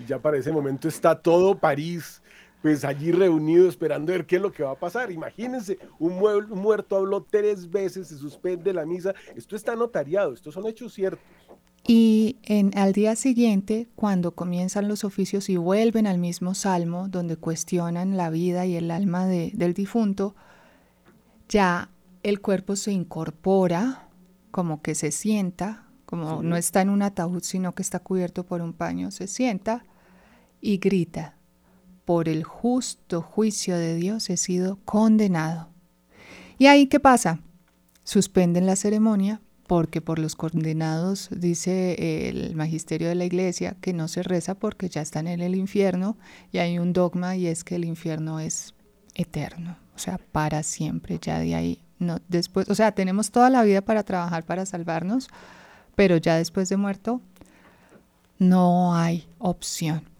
[0.06, 2.22] Ya para ese momento está todo París
[2.64, 5.12] pues allí reunido esperando a ver qué es lo que va a pasar.
[5.12, 9.14] Imagínense, un, un muerto habló tres veces, se suspende la misa.
[9.36, 11.22] Esto está notariado, estos son hechos ciertos.
[11.86, 17.36] Y en, al día siguiente, cuando comienzan los oficios y vuelven al mismo salmo, donde
[17.36, 20.34] cuestionan la vida y el alma del difunto,
[21.50, 21.90] ya
[22.22, 24.08] el cuerpo se incorpora,
[24.50, 28.62] como que se sienta, como no está en un ataúd, sino que está cubierto por
[28.62, 29.84] un paño, se sienta
[30.62, 31.33] y grita,
[32.04, 35.68] por el justo juicio de Dios he sido condenado.
[36.58, 37.40] ¿Y ahí qué pasa?
[38.04, 44.08] Suspenden la ceremonia porque por los condenados dice el magisterio de la iglesia que no
[44.08, 46.16] se reza porque ya están en el infierno
[46.52, 48.74] y hay un dogma y es que el infierno es
[49.14, 53.62] eterno, o sea, para siempre, ya de ahí no después, o sea, tenemos toda la
[53.62, 55.28] vida para trabajar para salvarnos,
[55.94, 57.20] pero ya después de muerto
[58.38, 60.13] no hay opción.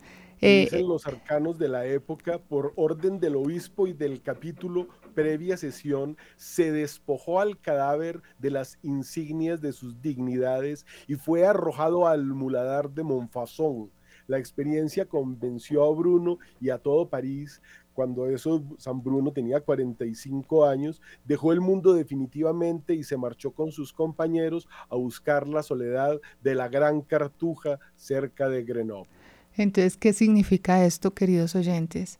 [0.46, 5.56] Eh, Dicen los arcanos de la época, por orden del obispo y del capítulo, previa
[5.56, 12.26] sesión, se despojó al cadáver de las insignias de sus dignidades y fue arrojado al
[12.26, 13.90] muladar de Montfaucon.
[14.26, 17.62] La experiencia convenció a Bruno y a todo París
[17.94, 23.72] cuando eso San Bruno tenía 45 años, dejó el mundo definitivamente y se marchó con
[23.72, 29.08] sus compañeros a buscar la soledad de la gran Cartuja cerca de Grenoble.
[29.56, 32.18] Entonces, ¿qué significa esto, queridos oyentes?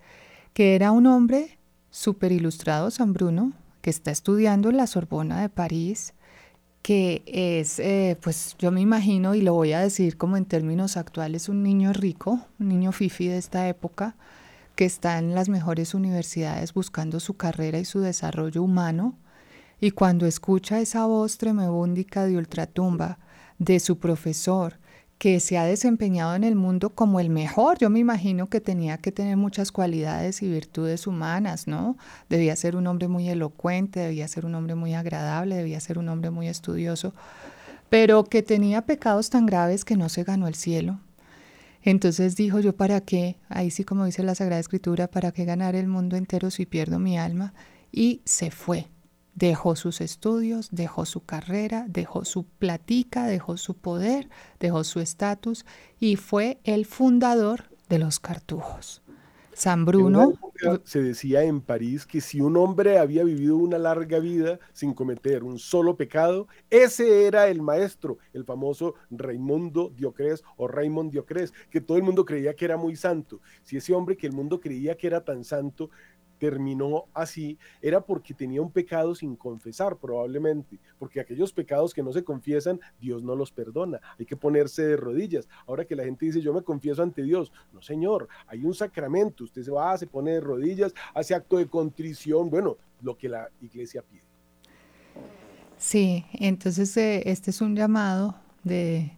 [0.53, 1.59] Que era un hombre
[1.91, 6.15] súper ilustrado, San Bruno, que está estudiando en la Sorbona de París,
[6.83, 10.97] que es, eh, pues yo me imagino, y lo voy a decir como en términos
[10.97, 14.17] actuales, un niño rico, un niño fifi de esta época,
[14.77, 19.17] que está en las mejores universidades buscando su carrera y su desarrollo humano,
[19.81, 23.19] y cuando escucha esa voz tremebúndica de ultratumba
[23.59, 24.79] de su profesor,
[25.25, 27.79] que se ha desempeñado en el mundo como el mejor.
[27.79, 31.97] Yo me imagino que tenía que tener muchas cualidades y virtudes humanas, ¿no?
[32.29, 36.11] Debía ser un hombre muy elocuente, debía ser un hombre muy agradable, debía ser un
[36.11, 37.15] hombre muy estudioso,
[37.89, 41.01] pero que tenía pecados tan graves que no se ganó el cielo.
[41.83, 43.39] Entonces dijo yo, ¿para qué?
[43.49, 46.99] Ahí sí como dice la Sagrada Escritura, ¿para qué ganar el mundo entero si pierdo
[46.99, 47.55] mi alma?
[47.91, 48.89] Y se fue.
[49.35, 54.29] Dejó sus estudios, dejó su carrera, dejó su platica, dejó su poder,
[54.61, 55.67] dejó su estatus
[55.99, 59.03] y fue el fundador de los cartujos.
[59.55, 60.35] San Bruno.
[60.85, 65.45] Se decía en París que si un hombre había vivido una larga vida sin cometer
[65.45, 71.81] un solo pecado, ese era el maestro, el famoso Raimundo Diocres o Raymond Diocres, que
[71.81, 73.41] todo el mundo creía que era muy santo.
[73.63, 75.91] Si ese hombre que el mundo creía que era tan santo
[76.45, 82.13] terminó así era porque tenía un pecado sin confesar probablemente, porque aquellos pecados que no
[82.13, 85.49] se confiesan, Dios no los perdona, hay que ponerse de rodillas.
[85.67, 89.45] Ahora que la gente dice, yo me confieso ante Dios, no señor, hay un sacramento,
[89.45, 93.49] usted se va, se pone de rodillas, hace acto de contrición, bueno, lo que la
[93.63, 94.25] iglesia pide.
[95.79, 99.17] Sí, entonces eh, este es un llamado de,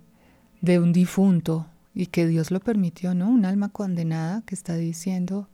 [0.61, 3.29] de un difunto y que Dios lo permitió, ¿no?
[3.29, 5.49] Un alma condenada que está diciendo,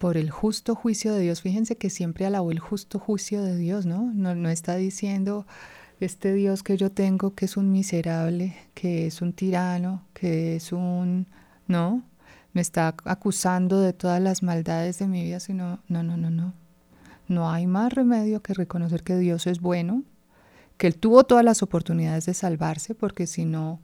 [0.00, 1.42] por el justo juicio de Dios.
[1.42, 4.10] Fíjense que siempre alabó el justo juicio de Dios, ¿no?
[4.14, 5.46] No, no está diciendo
[6.00, 10.72] este Dios que yo tengo que es un miserable, que es un tirano, que es
[10.72, 11.26] un...
[11.66, 12.02] No,
[12.54, 16.54] me está acusando de todas las maldades de mi vida, sino, no, no, no, no.
[17.28, 20.02] No hay más remedio que reconocer que Dios es bueno,
[20.78, 23.82] que Él tuvo todas las oportunidades de salvarse, porque si no,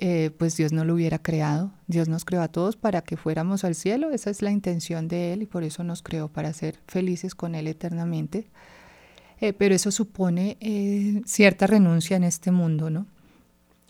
[0.00, 1.72] eh, pues Dios no lo hubiera creado.
[1.88, 4.12] Dios nos creó a todos para que fuéramos al cielo.
[4.12, 7.56] Esa es la intención de Él y por eso nos creó para ser felices con
[7.56, 8.46] Él eternamente.
[9.40, 13.06] Eh, pero eso supone eh, cierta renuncia en este mundo, ¿no?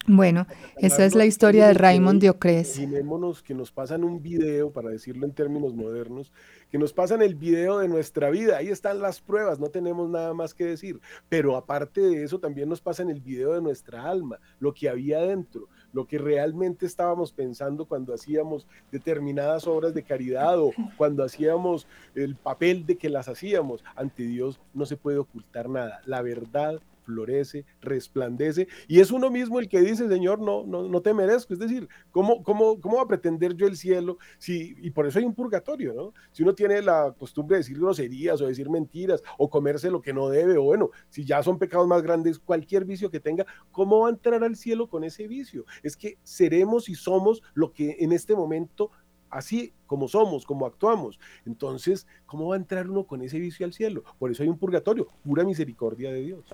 [0.06, 0.46] Bueno,
[0.78, 2.78] esa es la historia de Raymond Diocres.
[2.78, 6.32] Imaginémonos que nos pasan un video, para decirlo en términos modernos,
[6.70, 8.58] que nos pasan el video de nuestra vida.
[8.58, 11.00] Ahí están las pruebas, no tenemos nada más que decir.
[11.28, 15.20] Pero aparte de eso, también nos pasan el video de nuestra alma, lo que había
[15.20, 21.86] dentro lo que realmente estábamos pensando cuando hacíamos determinadas obras de caridad o cuando hacíamos
[22.14, 23.84] el papel de que las hacíamos.
[23.96, 26.00] Ante Dios no se puede ocultar nada.
[26.04, 31.00] La verdad florece, resplandece, y es uno mismo el que dice, Señor, no, no, no
[31.00, 31.54] te merezco.
[31.54, 34.18] Es decir, ¿cómo, cómo, ¿cómo va a pretender yo el cielo?
[34.36, 36.12] Si, y por eso hay un purgatorio, ¿no?
[36.32, 40.12] Si uno tiene la costumbre de decir groserías o decir mentiras o comerse lo que
[40.12, 44.00] no debe, o bueno, si ya son pecados más grandes, cualquier vicio que tenga, ¿cómo
[44.00, 45.64] va a entrar al cielo con ese vicio?
[45.82, 48.90] Es que seremos y somos lo que en este momento
[49.30, 51.18] así como somos, como actuamos.
[51.46, 54.04] Entonces, ¿cómo va a entrar uno con ese vicio al cielo?
[54.18, 56.44] Por eso hay un purgatorio, pura misericordia de Dios.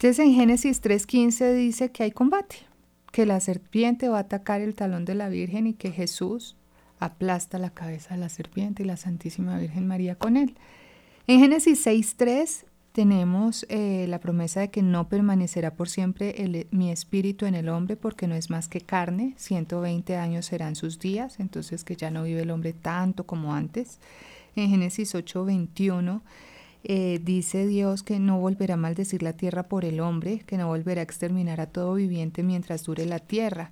[0.00, 2.56] Entonces en Génesis 3.15 dice que hay combate,
[3.12, 6.56] que la serpiente va a atacar el talón de la Virgen y que Jesús,
[6.98, 10.54] aplasta la cabeza de la serpiente y la Santísima Virgen María con él.
[11.26, 17.44] En Génesis 6.3 tenemos eh, la promesa de que no permanecerá por siempre mi espíritu
[17.44, 21.84] en el hombre porque no es más que carne, 120 años serán sus días, entonces
[21.84, 23.98] que ya no vive el hombre tanto como antes.
[24.56, 26.22] En Génesis 8.21
[26.84, 30.68] eh, dice Dios que no volverá a maldecir la tierra por el hombre, que no
[30.68, 33.70] volverá a exterminar a todo viviente mientras dure la tierra.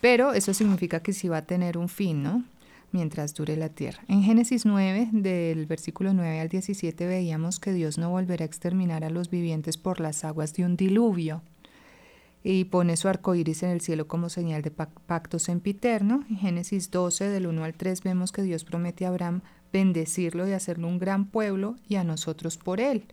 [0.00, 2.44] Pero eso significa que sí va a tener un fin, ¿no?
[2.92, 4.02] mientras dure la tierra.
[4.08, 9.04] En Génesis 9, del versículo 9 al 17, veíamos que Dios no volverá a exterminar
[9.04, 11.42] a los vivientes por las aguas de un diluvio
[12.42, 16.24] y pone su arco iris en el cielo como señal de pacto sempiterno.
[16.30, 19.42] En Génesis 12, del 1 al 3, vemos que Dios promete a Abraham
[19.72, 23.06] bendecirlo y hacerlo un gran pueblo y a nosotros por él.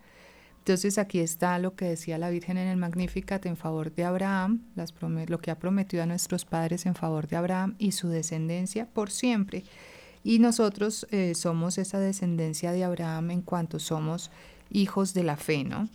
[0.59, 4.61] Entonces aquí está lo que decía la Virgen en el Magnificat en favor de Abraham,
[4.75, 4.93] las
[5.27, 9.11] lo que ha prometido a nuestros padres en favor de Abraham y su descendencia por
[9.11, 9.65] siempre.
[10.23, 14.31] Y nosotros eh, somos esa descendencia de Abraham en cuanto somos
[14.71, 15.89] hijos de la fe, ¿no?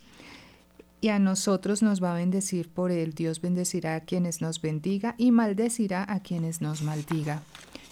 [1.00, 3.14] Y a nosotros nos va a bendecir por él.
[3.14, 7.40] Dios bendecirá a quienes nos bendiga y maldecirá a quienes nos maldiga.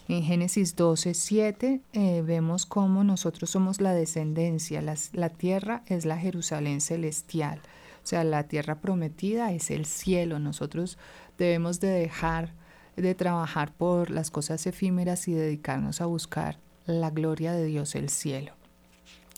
[0.09, 6.17] En Génesis 12, 7 eh, vemos cómo nosotros somos la descendencia, la tierra es la
[6.17, 7.61] Jerusalén celestial,
[8.05, 10.97] o sea, la tierra prometida es el cielo, nosotros
[11.39, 12.53] debemos de dejar
[12.97, 18.09] de trabajar por las cosas efímeras y dedicarnos a buscar la gloria de Dios, el
[18.09, 18.53] cielo.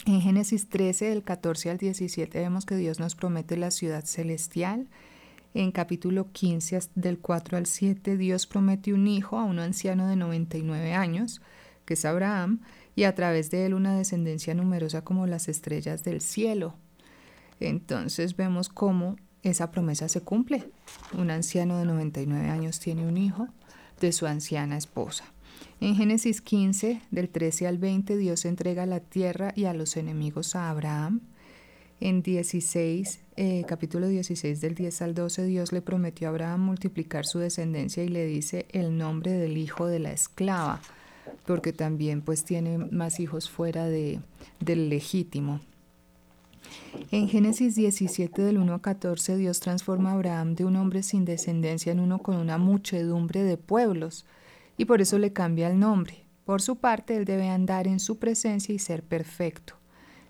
[0.06, 4.86] En Génesis 13, del 14 al 17, vemos que Dios nos promete la ciudad celestial,
[5.54, 10.16] en capítulo 15 del 4 al 7, Dios promete un hijo a un anciano de
[10.16, 11.40] 99 años,
[11.84, 12.60] que es Abraham,
[12.94, 16.74] y a través de él una descendencia numerosa como las estrellas del cielo.
[17.60, 20.70] Entonces vemos cómo esa promesa se cumple.
[21.16, 23.48] Un anciano de 99 años tiene un hijo
[24.00, 25.24] de su anciana esposa.
[25.80, 30.56] En Génesis 15, del 13 al 20, Dios entrega la tierra y a los enemigos
[30.56, 31.20] a Abraham.
[32.00, 37.26] En 16, eh, capítulo 16 del 10 al 12, Dios le prometió a Abraham multiplicar
[37.26, 40.80] su descendencia y le dice el nombre del hijo de la esclava,
[41.44, 44.20] porque también pues tiene más hijos fuera de,
[44.60, 45.60] del legítimo.
[47.10, 51.24] En Génesis 17 del 1 a 14, Dios transforma a Abraham de un hombre sin
[51.24, 54.24] descendencia en uno con una muchedumbre de pueblos,
[54.76, 56.22] y por eso le cambia el nombre.
[56.44, 59.77] Por su parte, él debe andar en su presencia y ser perfecto.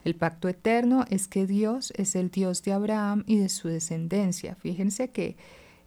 [0.05, 4.55] El pacto eterno es que Dios es el Dios de Abraham y de su descendencia.
[4.55, 5.37] Fíjense que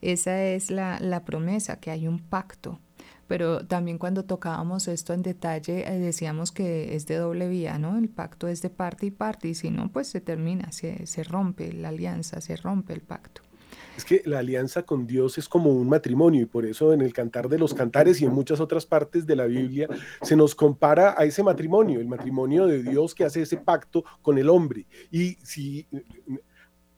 [0.02, 2.80] esa es la, la promesa, que hay un pacto.
[3.28, 7.98] Pero también cuando tocábamos esto en detalle eh, decíamos que es de doble vía, ¿no?
[7.98, 11.24] El pacto es de parte y parte y si no, pues se termina, se, se
[11.24, 13.42] rompe la alianza, se rompe el pacto.
[14.02, 17.14] Es que la alianza con Dios es como un matrimonio y por eso en el
[17.14, 19.88] Cantar de los Cantares y en muchas otras partes de la Biblia
[20.24, 24.40] se nos compara a ese matrimonio, el matrimonio de Dios que hace ese pacto con
[24.40, 24.88] el hombre.
[25.12, 25.86] Y si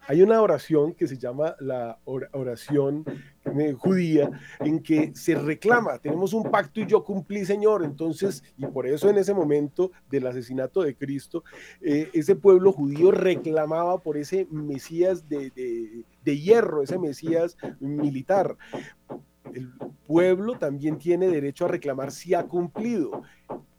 [0.08, 3.06] hay una oración que se llama la oración
[3.46, 7.84] eh, judía en que se reclama, tenemos un pacto y yo cumplí, Señor.
[7.84, 11.44] Entonces, y por eso en ese momento del asesinato de Cristo,
[11.82, 18.58] eh, ese pueblo judío reclamaba por ese Mesías de, de hierro, ese Mesías militar.
[19.54, 19.74] El
[20.08, 23.24] pueblo también tiene derecho a reclamar si ha cumplido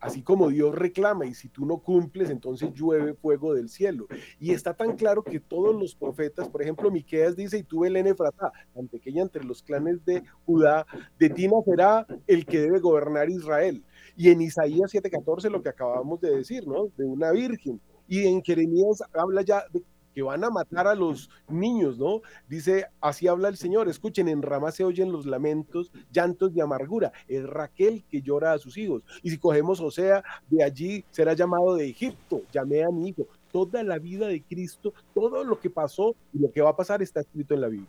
[0.05, 4.07] así como Dios reclama, y si tú no cumples, entonces llueve fuego del cielo.
[4.39, 8.07] Y está tan claro que todos los profetas, por ejemplo, Miqueas dice, y tú Belén
[8.07, 10.87] Efratá, tan pequeña entre los clanes de Judá,
[11.19, 13.83] de ti nacerá el que debe gobernar Israel.
[14.15, 16.89] Y en Isaías 7:14 lo que acabamos de decir, ¿no?
[16.99, 17.81] De una virgen.
[18.07, 19.83] Y en Jeremías habla ya de
[20.15, 22.23] que van a matar a los niños, ¿no?
[22.49, 27.12] Dice, así habla el Señor, escuchen, en Ramá se oyen los lamentos, llantos de amargura,
[27.29, 29.03] es Raquel que llora a sus hijos.
[29.23, 33.27] Y si cogemos Osea, de allí será llamado de Egipto, llamé a mi hijo.
[33.51, 37.03] Toda la vida de Cristo, todo lo que pasó y lo que va a pasar
[37.03, 37.89] está escrito en la Biblia.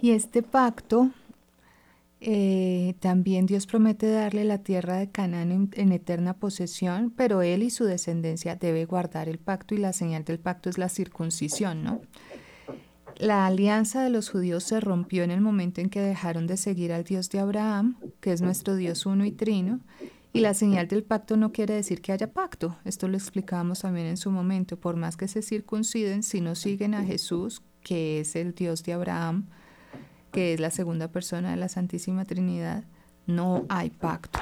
[0.00, 1.10] Y este pacto
[2.20, 7.70] eh, también Dios promete darle la tierra de Canaán en, eterna posesión, pero él y
[7.70, 12.00] su descendencia debe guardar el pacto y la señal del pacto es la circuncisión, ¿no?
[13.16, 16.92] La alianza de los judíos se rompió en el momento en que dejaron de seguir
[16.92, 19.80] al Dios de Abraham, que es nuestro Dios uno y trino,
[20.32, 22.76] y la señal del pacto no quiere decir que haya pacto.
[22.84, 24.78] Esto lo explicábamos también en su momento.
[24.78, 28.92] Por más que se circunciden, si no siguen a Jesús, que es el Dios de
[28.92, 29.48] Abraham,
[30.30, 32.84] que es la segunda persona de la Santísima Trinidad,
[33.26, 34.38] no hay pacto.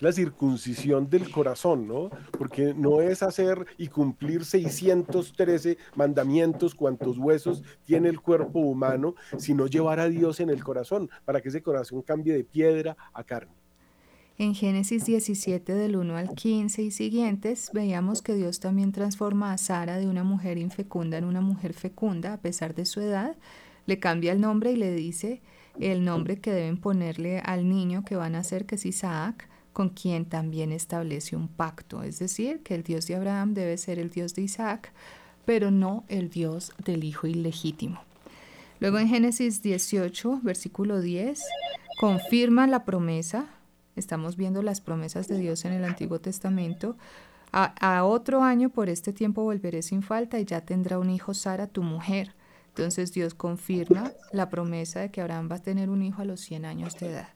[0.00, 2.10] La circuncisión del corazón, ¿no?
[2.38, 9.66] Porque no es hacer y cumplir 613 mandamientos, cuantos huesos tiene el cuerpo humano, sino
[9.66, 13.50] llevar a Dios en el corazón, para que ese corazón cambie de piedra a carne.
[14.40, 19.58] En Génesis 17 del 1 al 15 y siguientes veíamos que Dios también transforma a
[19.58, 23.36] Sara de una mujer infecunda en una mujer fecunda a pesar de su edad,
[23.88, 25.40] le cambia el nombre y le dice
[25.80, 29.88] el nombre que deben ponerle al niño que van a nacer, que es Isaac, con
[29.88, 32.02] quien también establece un pacto.
[32.02, 34.92] Es decir, que el Dios de Abraham debe ser el Dios de Isaac,
[35.46, 38.00] pero no el Dios del hijo ilegítimo.
[38.78, 41.40] Luego en Génesis 18, versículo 10,
[41.98, 43.46] confirma la promesa.
[43.96, 46.96] Estamos viendo las promesas de Dios en el Antiguo Testamento.
[47.52, 51.32] A, a, otro año por este tiempo volveré sin falta y ya tendrá un hijo
[51.32, 52.34] Sara, tu mujer.
[52.78, 56.40] Entonces Dios confirma la promesa de que Abraham va a tener un hijo a los
[56.40, 57.28] 100 años de edad.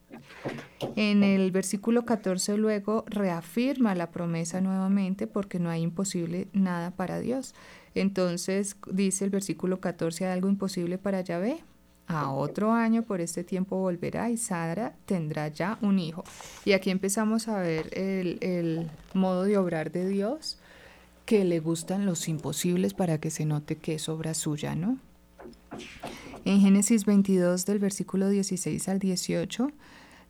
[0.94, 7.18] En el versículo 14 luego reafirma la promesa nuevamente porque no hay imposible nada para
[7.18, 7.56] Dios.
[7.96, 11.64] Entonces dice el versículo 14, ¿hay algo imposible para Yahvé?
[12.06, 16.22] A otro año por este tiempo volverá y Sara tendrá ya un hijo.
[16.64, 20.60] Y aquí empezamos a ver el, el modo de obrar de Dios,
[21.26, 24.98] que le gustan los imposibles para que se note que es obra suya, ¿no?
[26.44, 29.70] En Génesis 22 del versículo 16 al 18,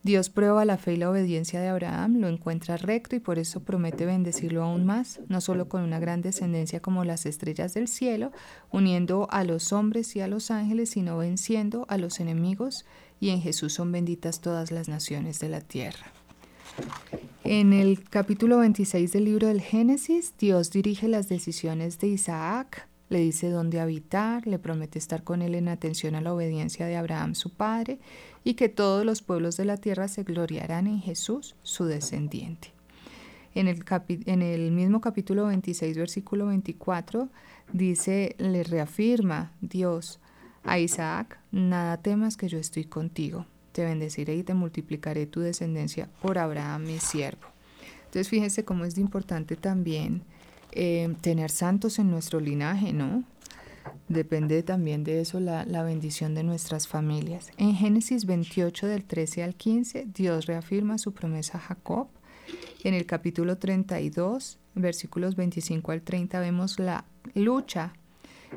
[0.02, 3.60] Dios prueba la fe y la obediencia de Abraham, lo encuentra recto y por eso
[3.60, 8.32] promete bendecirlo aún más, no solo con una gran descendencia como las estrellas del cielo,
[8.72, 12.84] uniendo a los hombres y a los ángeles, sino venciendo a los enemigos,
[13.20, 16.12] y en Jesús son benditas todas las naciones de la tierra.
[17.44, 23.20] En el capítulo 26 del libro del Génesis, Dios dirige las decisiones de Isaac, le
[23.20, 27.34] dice dónde habitar, le promete estar con él en atención a la obediencia de Abraham
[27.34, 27.98] su padre
[28.42, 32.72] y que todos los pueblos de la tierra se gloriarán en Jesús, su descendiente.
[33.54, 37.28] En el, en el mismo capítulo 26, versículo 24,
[37.74, 40.18] dice, le reafirma Dios
[40.64, 46.08] a Isaac, nada temas que yo estoy contigo, te bendeciré y te multiplicaré tu descendencia
[46.22, 47.46] por Abraham mi siervo.
[48.06, 50.22] Entonces fíjense cómo es importante también
[50.72, 53.24] eh, tener santos en nuestro linaje, ¿no?
[54.08, 57.50] Depende también de eso la, la, bendición de nuestras familias.
[57.56, 62.08] En Génesis 28 del 13 al 15, Dios reafirma su promesa a Jacob.
[62.84, 67.04] En el capítulo 32, versículos 25 al 30, vemos la
[67.34, 67.92] lucha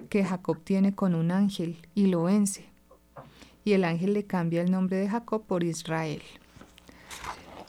[0.09, 2.66] que Jacob tiene con un ángel y lo vence.
[3.63, 6.22] Y el ángel le cambia el nombre de Jacob por Israel.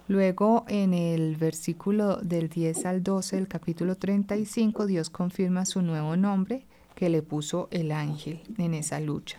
[0.09, 6.17] Luego en el versículo del 10 al 12 del capítulo 35, Dios confirma su nuevo
[6.17, 9.39] nombre que le puso el ángel en esa lucha.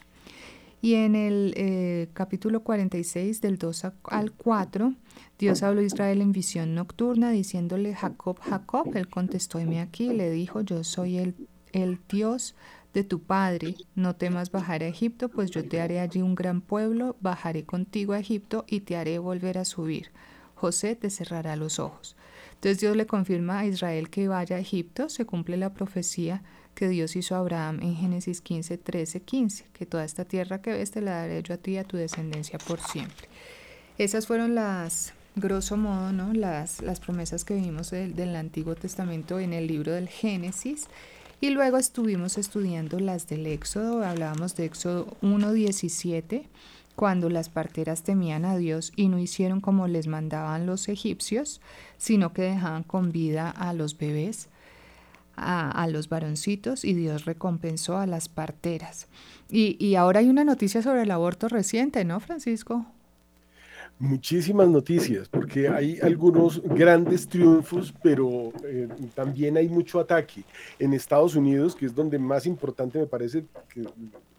[0.81, 4.93] Y en el eh, capítulo 46 del 2 al 4,
[5.39, 10.29] Dios habló a Israel en visión nocturna diciéndole, Jacob, Jacob, él contestó, me aquí, le
[10.29, 12.55] dijo, yo soy el, el Dios
[12.93, 16.59] de tu padre, no temas bajar a Egipto, pues yo te haré allí un gran
[16.59, 20.11] pueblo, bajaré contigo a Egipto y te haré volver a subir
[20.57, 22.15] José te cerrará los ojos.
[22.55, 26.41] Entonces Dios le confirma a Israel que vaya a Egipto, se cumple la profecía
[26.73, 30.73] que Dios hizo a Abraham en Génesis 15, 13, 15, que toda esta tierra que
[30.73, 33.27] ves te la daré yo a ti y a tu descendencia por siempre.
[33.99, 36.33] Esas fueron las, grosso modo, ¿no?
[36.33, 40.87] las, las promesas que vimos del, del Antiguo Testamento en el libro del Génesis.
[41.39, 46.47] Y luego estuvimos estudiando las del Éxodo, hablábamos de Éxodo 1, 17
[46.97, 51.61] cuando las parteras temían a Dios y no hicieron como les mandaban los egipcios,
[51.97, 54.49] sino que dejaban con vida a los bebés,
[55.35, 59.07] a, los varoncitos, y Dios recompensó a las parteras.
[59.51, 62.87] Y, y ahora hay una noticia sobre el aborto reciente, ¿no, Francisco?
[63.99, 70.43] muchísimas noticias, porque hay algunos grandes triunfos, pero eh, también hay mucho ataque.
[70.77, 73.83] En Estados Unidos, que es donde más importante me parece que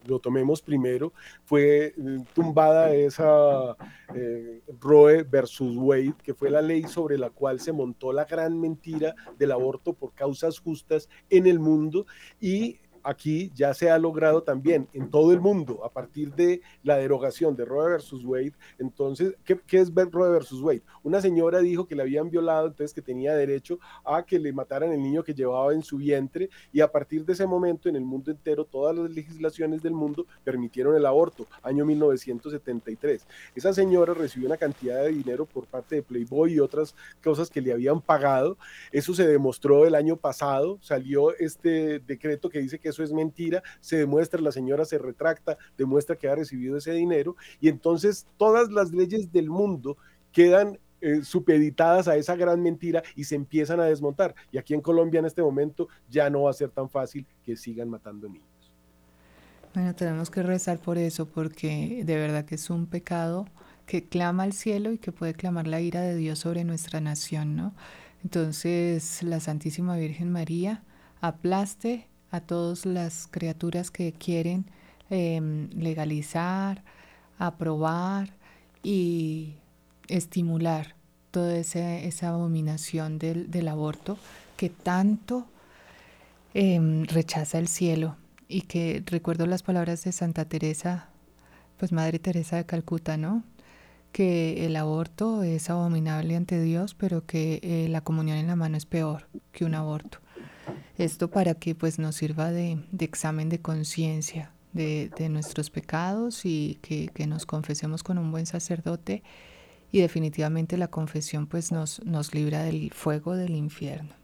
[0.08, 1.12] lo tomemos primero,
[1.44, 1.94] fue eh,
[2.34, 3.76] tumbada esa
[4.14, 8.58] eh, Roe versus Wade, que fue la ley sobre la cual se montó la gran
[8.58, 12.06] mentira del aborto por causas justas en el mundo
[12.40, 16.98] y aquí ya se ha logrado también en todo el mundo a partir de la
[16.98, 18.52] derogación de Roe versus Wade.
[18.78, 20.82] Entonces, ¿qué, es Roe versus Wade?
[21.02, 24.92] Una señora dijo que le habían violado, entonces que tenía derecho a que le mataran
[24.92, 28.04] el niño que llevaba en su vientre y a partir de ese momento en el
[28.04, 33.26] mundo entero todas las legislaciones del mundo permitieron el aborto, año 1973.
[33.54, 36.94] Esa señora recibió una cantidad de dinero por parte de Playboy y otras
[37.24, 38.58] cosas que le habían pagado.
[38.92, 43.96] Eso se demostró el año pasado, salió este decreto que dice que es mentira, se
[43.96, 48.92] demuestra, la señora se retracta, demuestra que ha recibido ese dinero y entonces todas las
[48.92, 49.96] leyes del mundo
[50.32, 54.34] quedan eh, supeditadas a esa gran mentira y se empiezan a desmontar.
[54.50, 57.56] Y aquí en Colombia en este momento ya no va a ser tan fácil que
[57.56, 58.48] sigan matando niños.
[59.74, 63.46] Bueno, tenemos que rezar por eso porque de verdad que es un pecado
[63.86, 67.54] que clama al cielo y que puede clamar la ira de Dios sobre nuestra nación,
[67.54, 67.74] ¿no?
[68.24, 70.82] Entonces la Santísima Virgen María
[71.20, 74.66] aplaste a todas las criaturas que quieren
[75.10, 76.82] em, legalizar,
[77.38, 78.30] aprobar
[78.82, 79.54] y
[80.08, 80.94] estimular
[81.30, 84.18] toda esa, abominación del, aborto
[84.56, 85.46] que tanto
[86.54, 88.16] em, rechaza el cielo
[88.48, 91.08] y que recuerdo las palabras de Santa Teresa,
[91.76, 93.44] pues Madre Teresa de Calcuta, ¿no?
[94.10, 98.76] Que el aborto es abominable ante Dios, pero que eh, la comunión en la mano
[98.76, 100.18] es peor que un aborto.
[100.96, 107.08] Esto para que pues nos sirva de, examen de conciencia de, nuestros pecados y que,
[107.08, 109.22] que nos confesemos con un buen sacerdote.
[109.90, 114.18] Y definitivamente la confesión pues nos, nos libra del fuego del infierno.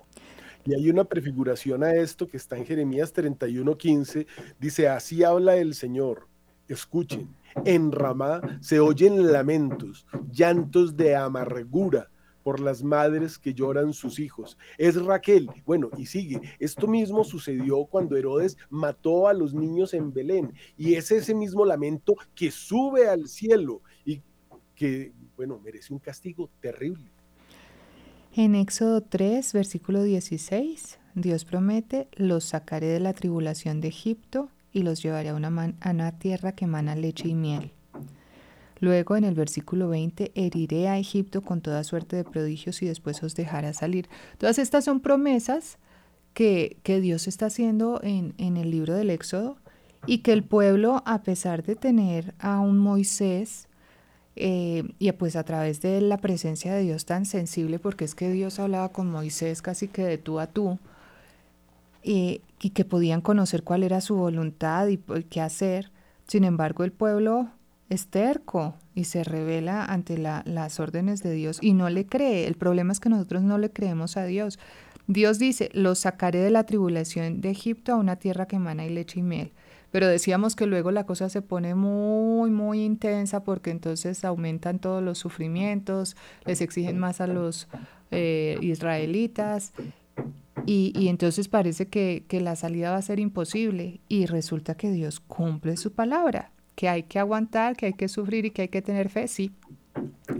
[0.66, 4.26] Y hay una prefiguración a esto que está en Jeremías 31:15,
[4.58, 6.26] dice, así habla el Señor,
[6.68, 7.28] escuchen,
[7.64, 12.08] en Ramá se oyen lamentos, llantos de amargura
[12.44, 14.56] por las madres que lloran sus hijos.
[14.78, 15.48] Es Raquel.
[15.66, 16.40] Bueno, y sigue.
[16.60, 20.52] Esto mismo sucedió cuando Herodes mató a los niños en Belén.
[20.76, 24.22] Y es ese mismo lamento que sube al cielo y
[24.76, 27.10] que bueno, merece un castigo terrible.
[28.34, 34.82] En Éxodo 3, versículo 16, Dios promete, los sacaré de la tribulación de Egipto y
[34.82, 37.72] los llevaré a una, tierra que emana leche y miel.
[38.84, 43.22] Luego en el versículo 20, heriré a Egipto con toda suerte de prodigios y después
[43.22, 44.10] os dejará salir.
[44.36, 45.78] Todas estas son promesas
[46.34, 49.56] que, que Dios está haciendo en, en el libro del Éxodo
[50.06, 53.68] y que el pueblo, a pesar de tener a un Moisés
[54.36, 58.30] eh, y pues a través de la presencia de Dios tan sensible, porque es que
[58.30, 60.78] Dios hablaba con Moisés casi que de tú a tú,
[62.02, 62.42] y
[62.74, 65.90] que podían conocer cuál era su voluntad y qué hacer.
[66.26, 67.48] Sin embargo, el pueblo
[67.90, 72.46] es terco y se revela ante las órdenes de Dios y no le cree.
[72.46, 74.58] El problema es que nosotros no le creemos a Dios.
[75.06, 78.90] Dios dice, los sacaré de la tribulación de Egipto a una tierra que emana y
[78.90, 79.52] leche y miel.
[79.90, 85.02] Pero decíamos que luego la cosa se pone muy, muy intensa porque entonces aumentan todos
[85.02, 86.16] los sufrimientos,
[86.46, 87.68] les exigen más a los
[88.10, 89.72] eh, israelitas
[90.66, 95.20] y, entonces parece que, que la salida va a ser imposible y resulta que Dios
[95.20, 98.82] cumple su palabra, que hay que aguantar, que hay que sufrir y que hay que
[98.82, 99.52] tener fe, sí,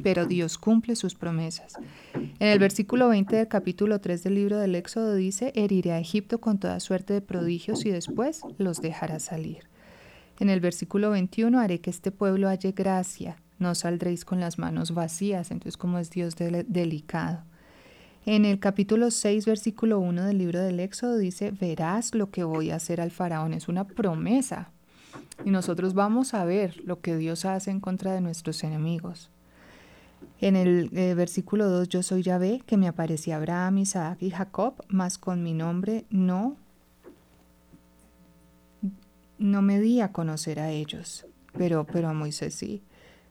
[0.03, 1.75] pero Dios cumple sus promesas.
[2.15, 6.41] En el versículo 20 del capítulo 3 del libro del Éxodo dice, heriré a Egipto
[6.41, 9.69] con toda suerte de prodigios y después los dejará salir.
[10.41, 14.93] En el versículo 21, haré que este pueblo halle gracia, no saldréis con las manos
[14.93, 17.45] vacías, entonces como es Dios delicado.
[18.27, 22.71] En el capítulo 6, versículo 1 del libro del Éxodo dice, verás lo que voy
[22.71, 24.73] a hacer al faraón, es una promesa.
[25.45, 29.31] Y nosotros vamos a ver lo que Dios hace en contra de nuestros enemigos.
[30.41, 34.75] En el eh, versículo 2, yo soy Yahvé, que me aparecía Abraham, Isaac y Jacob,
[34.89, 36.57] mas con mi nombre no,
[39.39, 41.27] no me di a conocer a ellos,
[41.57, 42.83] pero, pero a Moisés sí.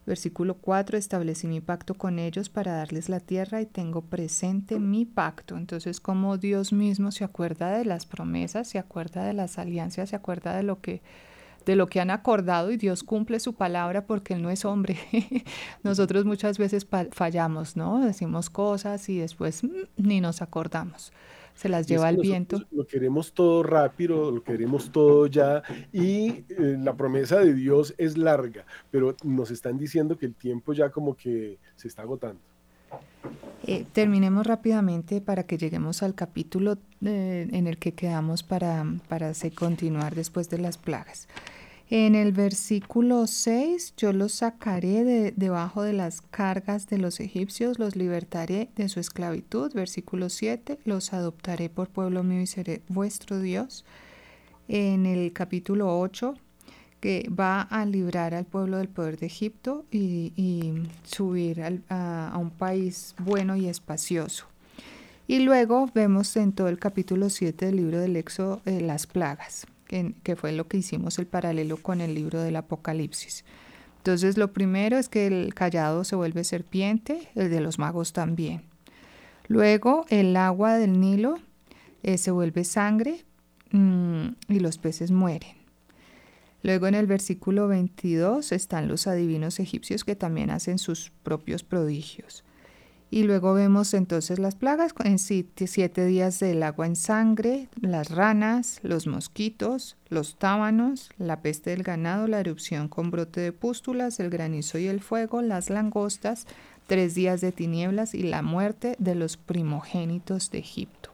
[0.06, 5.06] Versículo 4, establecí mi pacto con ellos para darles la tierra y tengo presente mi
[5.06, 5.56] pacto.
[5.56, 10.16] Entonces, como Dios mismo se acuerda de las promesas, se acuerda de las alianzas, se
[10.18, 11.02] acuerda de lo que
[11.66, 14.98] de lo que han acordado y Dios cumple su palabra porque Él no es hombre.
[15.84, 18.06] Nosotros muchas veces fallamos, ¿no?
[18.06, 21.12] Decimos cosas y después mm, ni nos acordamos.
[21.56, 22.64] Se las lleva el viento.
[22.72, 25.62] Lo queremos todo rápido, lo queremos todo ya
[25.92, 30.74] y eh, la promesa de Dios es larga, pero nos están diciendo que el tiempo
[30.74, 32.42] ya como que se está agotando.
[33.66, 39.32] Eh, terminemos rápidamente para que lleguemos al capítulo eh, en el que quedamos para, para
[39.56, 41.30] continuar después de las plagas.
[41.90, 47.78] En el versículo 6, yo los sacaré de, debajo de las cargas de los egipcios,
[47.78, 49.72] los libertaré de su esclavitud.
[49.74, 53.86] Versículo 7, los adoptaré por pueblo mío y seré vuestro Dios.
[54.68, 56.36] En el capítulo 8,
[57.04, 60.72] que va a librar al pueblo del poder de Egipto y,
[61.04, 64.46] subir a, un país bueno y espacioso.
[65.28, 69.68] Y luego vemos en todo el capítulo 7 del libro del Éxodo eh, las plagas
[69.86, 73.44] que, fue lo que hicimos el paralelo con el libro del Apocalipsis.
[73.98, 78.62] Entonces lo primero es que el callado se vuelve serpiente, el de los magos también.
[79.50, 81.36] Luego el agua del Nilo
[82.02, 83.26] eh, se vuelve sangre
[83.72, 85.63] mm, y los peces mueren.
[86.64, 92.46] Luego en el versículo 22 están los adivinos egipcios que también hacen sus propios prodigios.
[93.12, 98.80] Y luego vemos entonces las plagas en siete días del agua en sangre, las ranas,
[98.82, 104.32] los mosquitos, los tábanos, la peste del ganado, la erupción con brote de pústulas, el
[104.32, 106.48] granizo y el fuego, las langostas,
[106.88, 111.13] tres días de tinieblas y la muerte de los primogénitos de Egipto.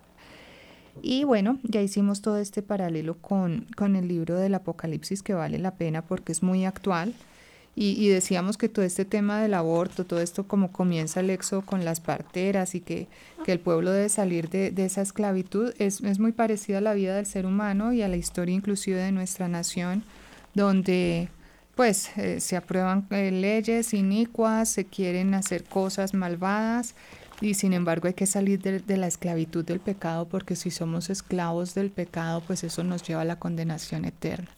[1.01, 5.59] Y bueno, ya hicimos todo este paralelo con, con el libro del Apocalipsis que vale
[5.59, 7.13] la pena porque es muy actual.
[7.75, 11.85] Y, decíamos que todo este tema del aborto, todo esto como comienza el éxodo con
[11.85, 13.07] las parteras y que,
[13.45, 16.93] que el pueblo debe salir de, de esa esclavitud, es, es, muy parecida a la
[16.93, 20.03] vida del ser humano y a la historia inclusive de nuestra nación,
[20.55, 21.29] donde
[21.75, 26.93] pues eh, se aprueban eh, leyes inicuas, se quieren hacer cosas malvadas
[27.41, 31.73] y sin embargo hay que salir de, la esclavitud del pecado porque si somos esclavos
[31.73, 34.49] del pecado pues eso nos lleva a la condenación eterna.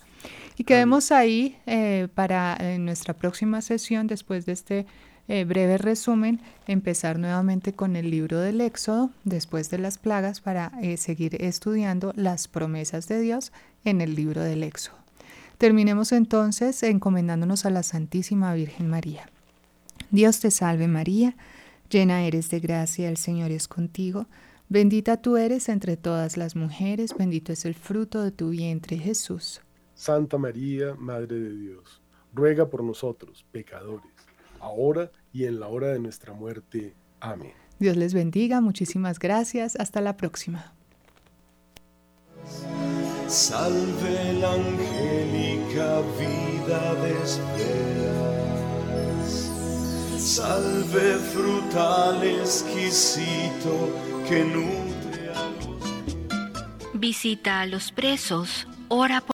[0.57, 4.86] Y quedemos ahí eh, para en nuestra próxima sesión, después de este
[5.27, 10.71] eh, breve resumen, empezar nuevamente con el libro del Éxodo, después de las plagas, para
[10.82, 13.51] eh, seguir estudiando las promesas de Dios
[13.86, 14.97] en el libro del Éxodo.
[15.57, 19.29] Terminemos entonces encomendándonos a la Santísima Virgen María.
[20.09, 21.36] Dios te salve María,
[21.91, 24.27] llena eres de gracia, el Señor es contigo.
[24.69, 29.61] Bendita tú eres entre todas las mujeres, bendito es el fruto de tu vientre Jesús.
[29.93, 32.01] Santa María, Madre de Dios,
[32.33, 34.11] ruega por nosotros, pecadores,
[34.59, 36.95] ahora y en la hora de nuestra muerte.
[37.19, 37.53] Amén.
[37.79, 40.73] Dios les bendiga, muchísimas gracias, hasta la próxima.
[43.27, 47.27] Salve la angélica vida de
[50.22, 53.74] salve frutal exquisito
[54.30, 56.93] que nutre a los...
[56.93, 59.30] Visita a los presos, ora por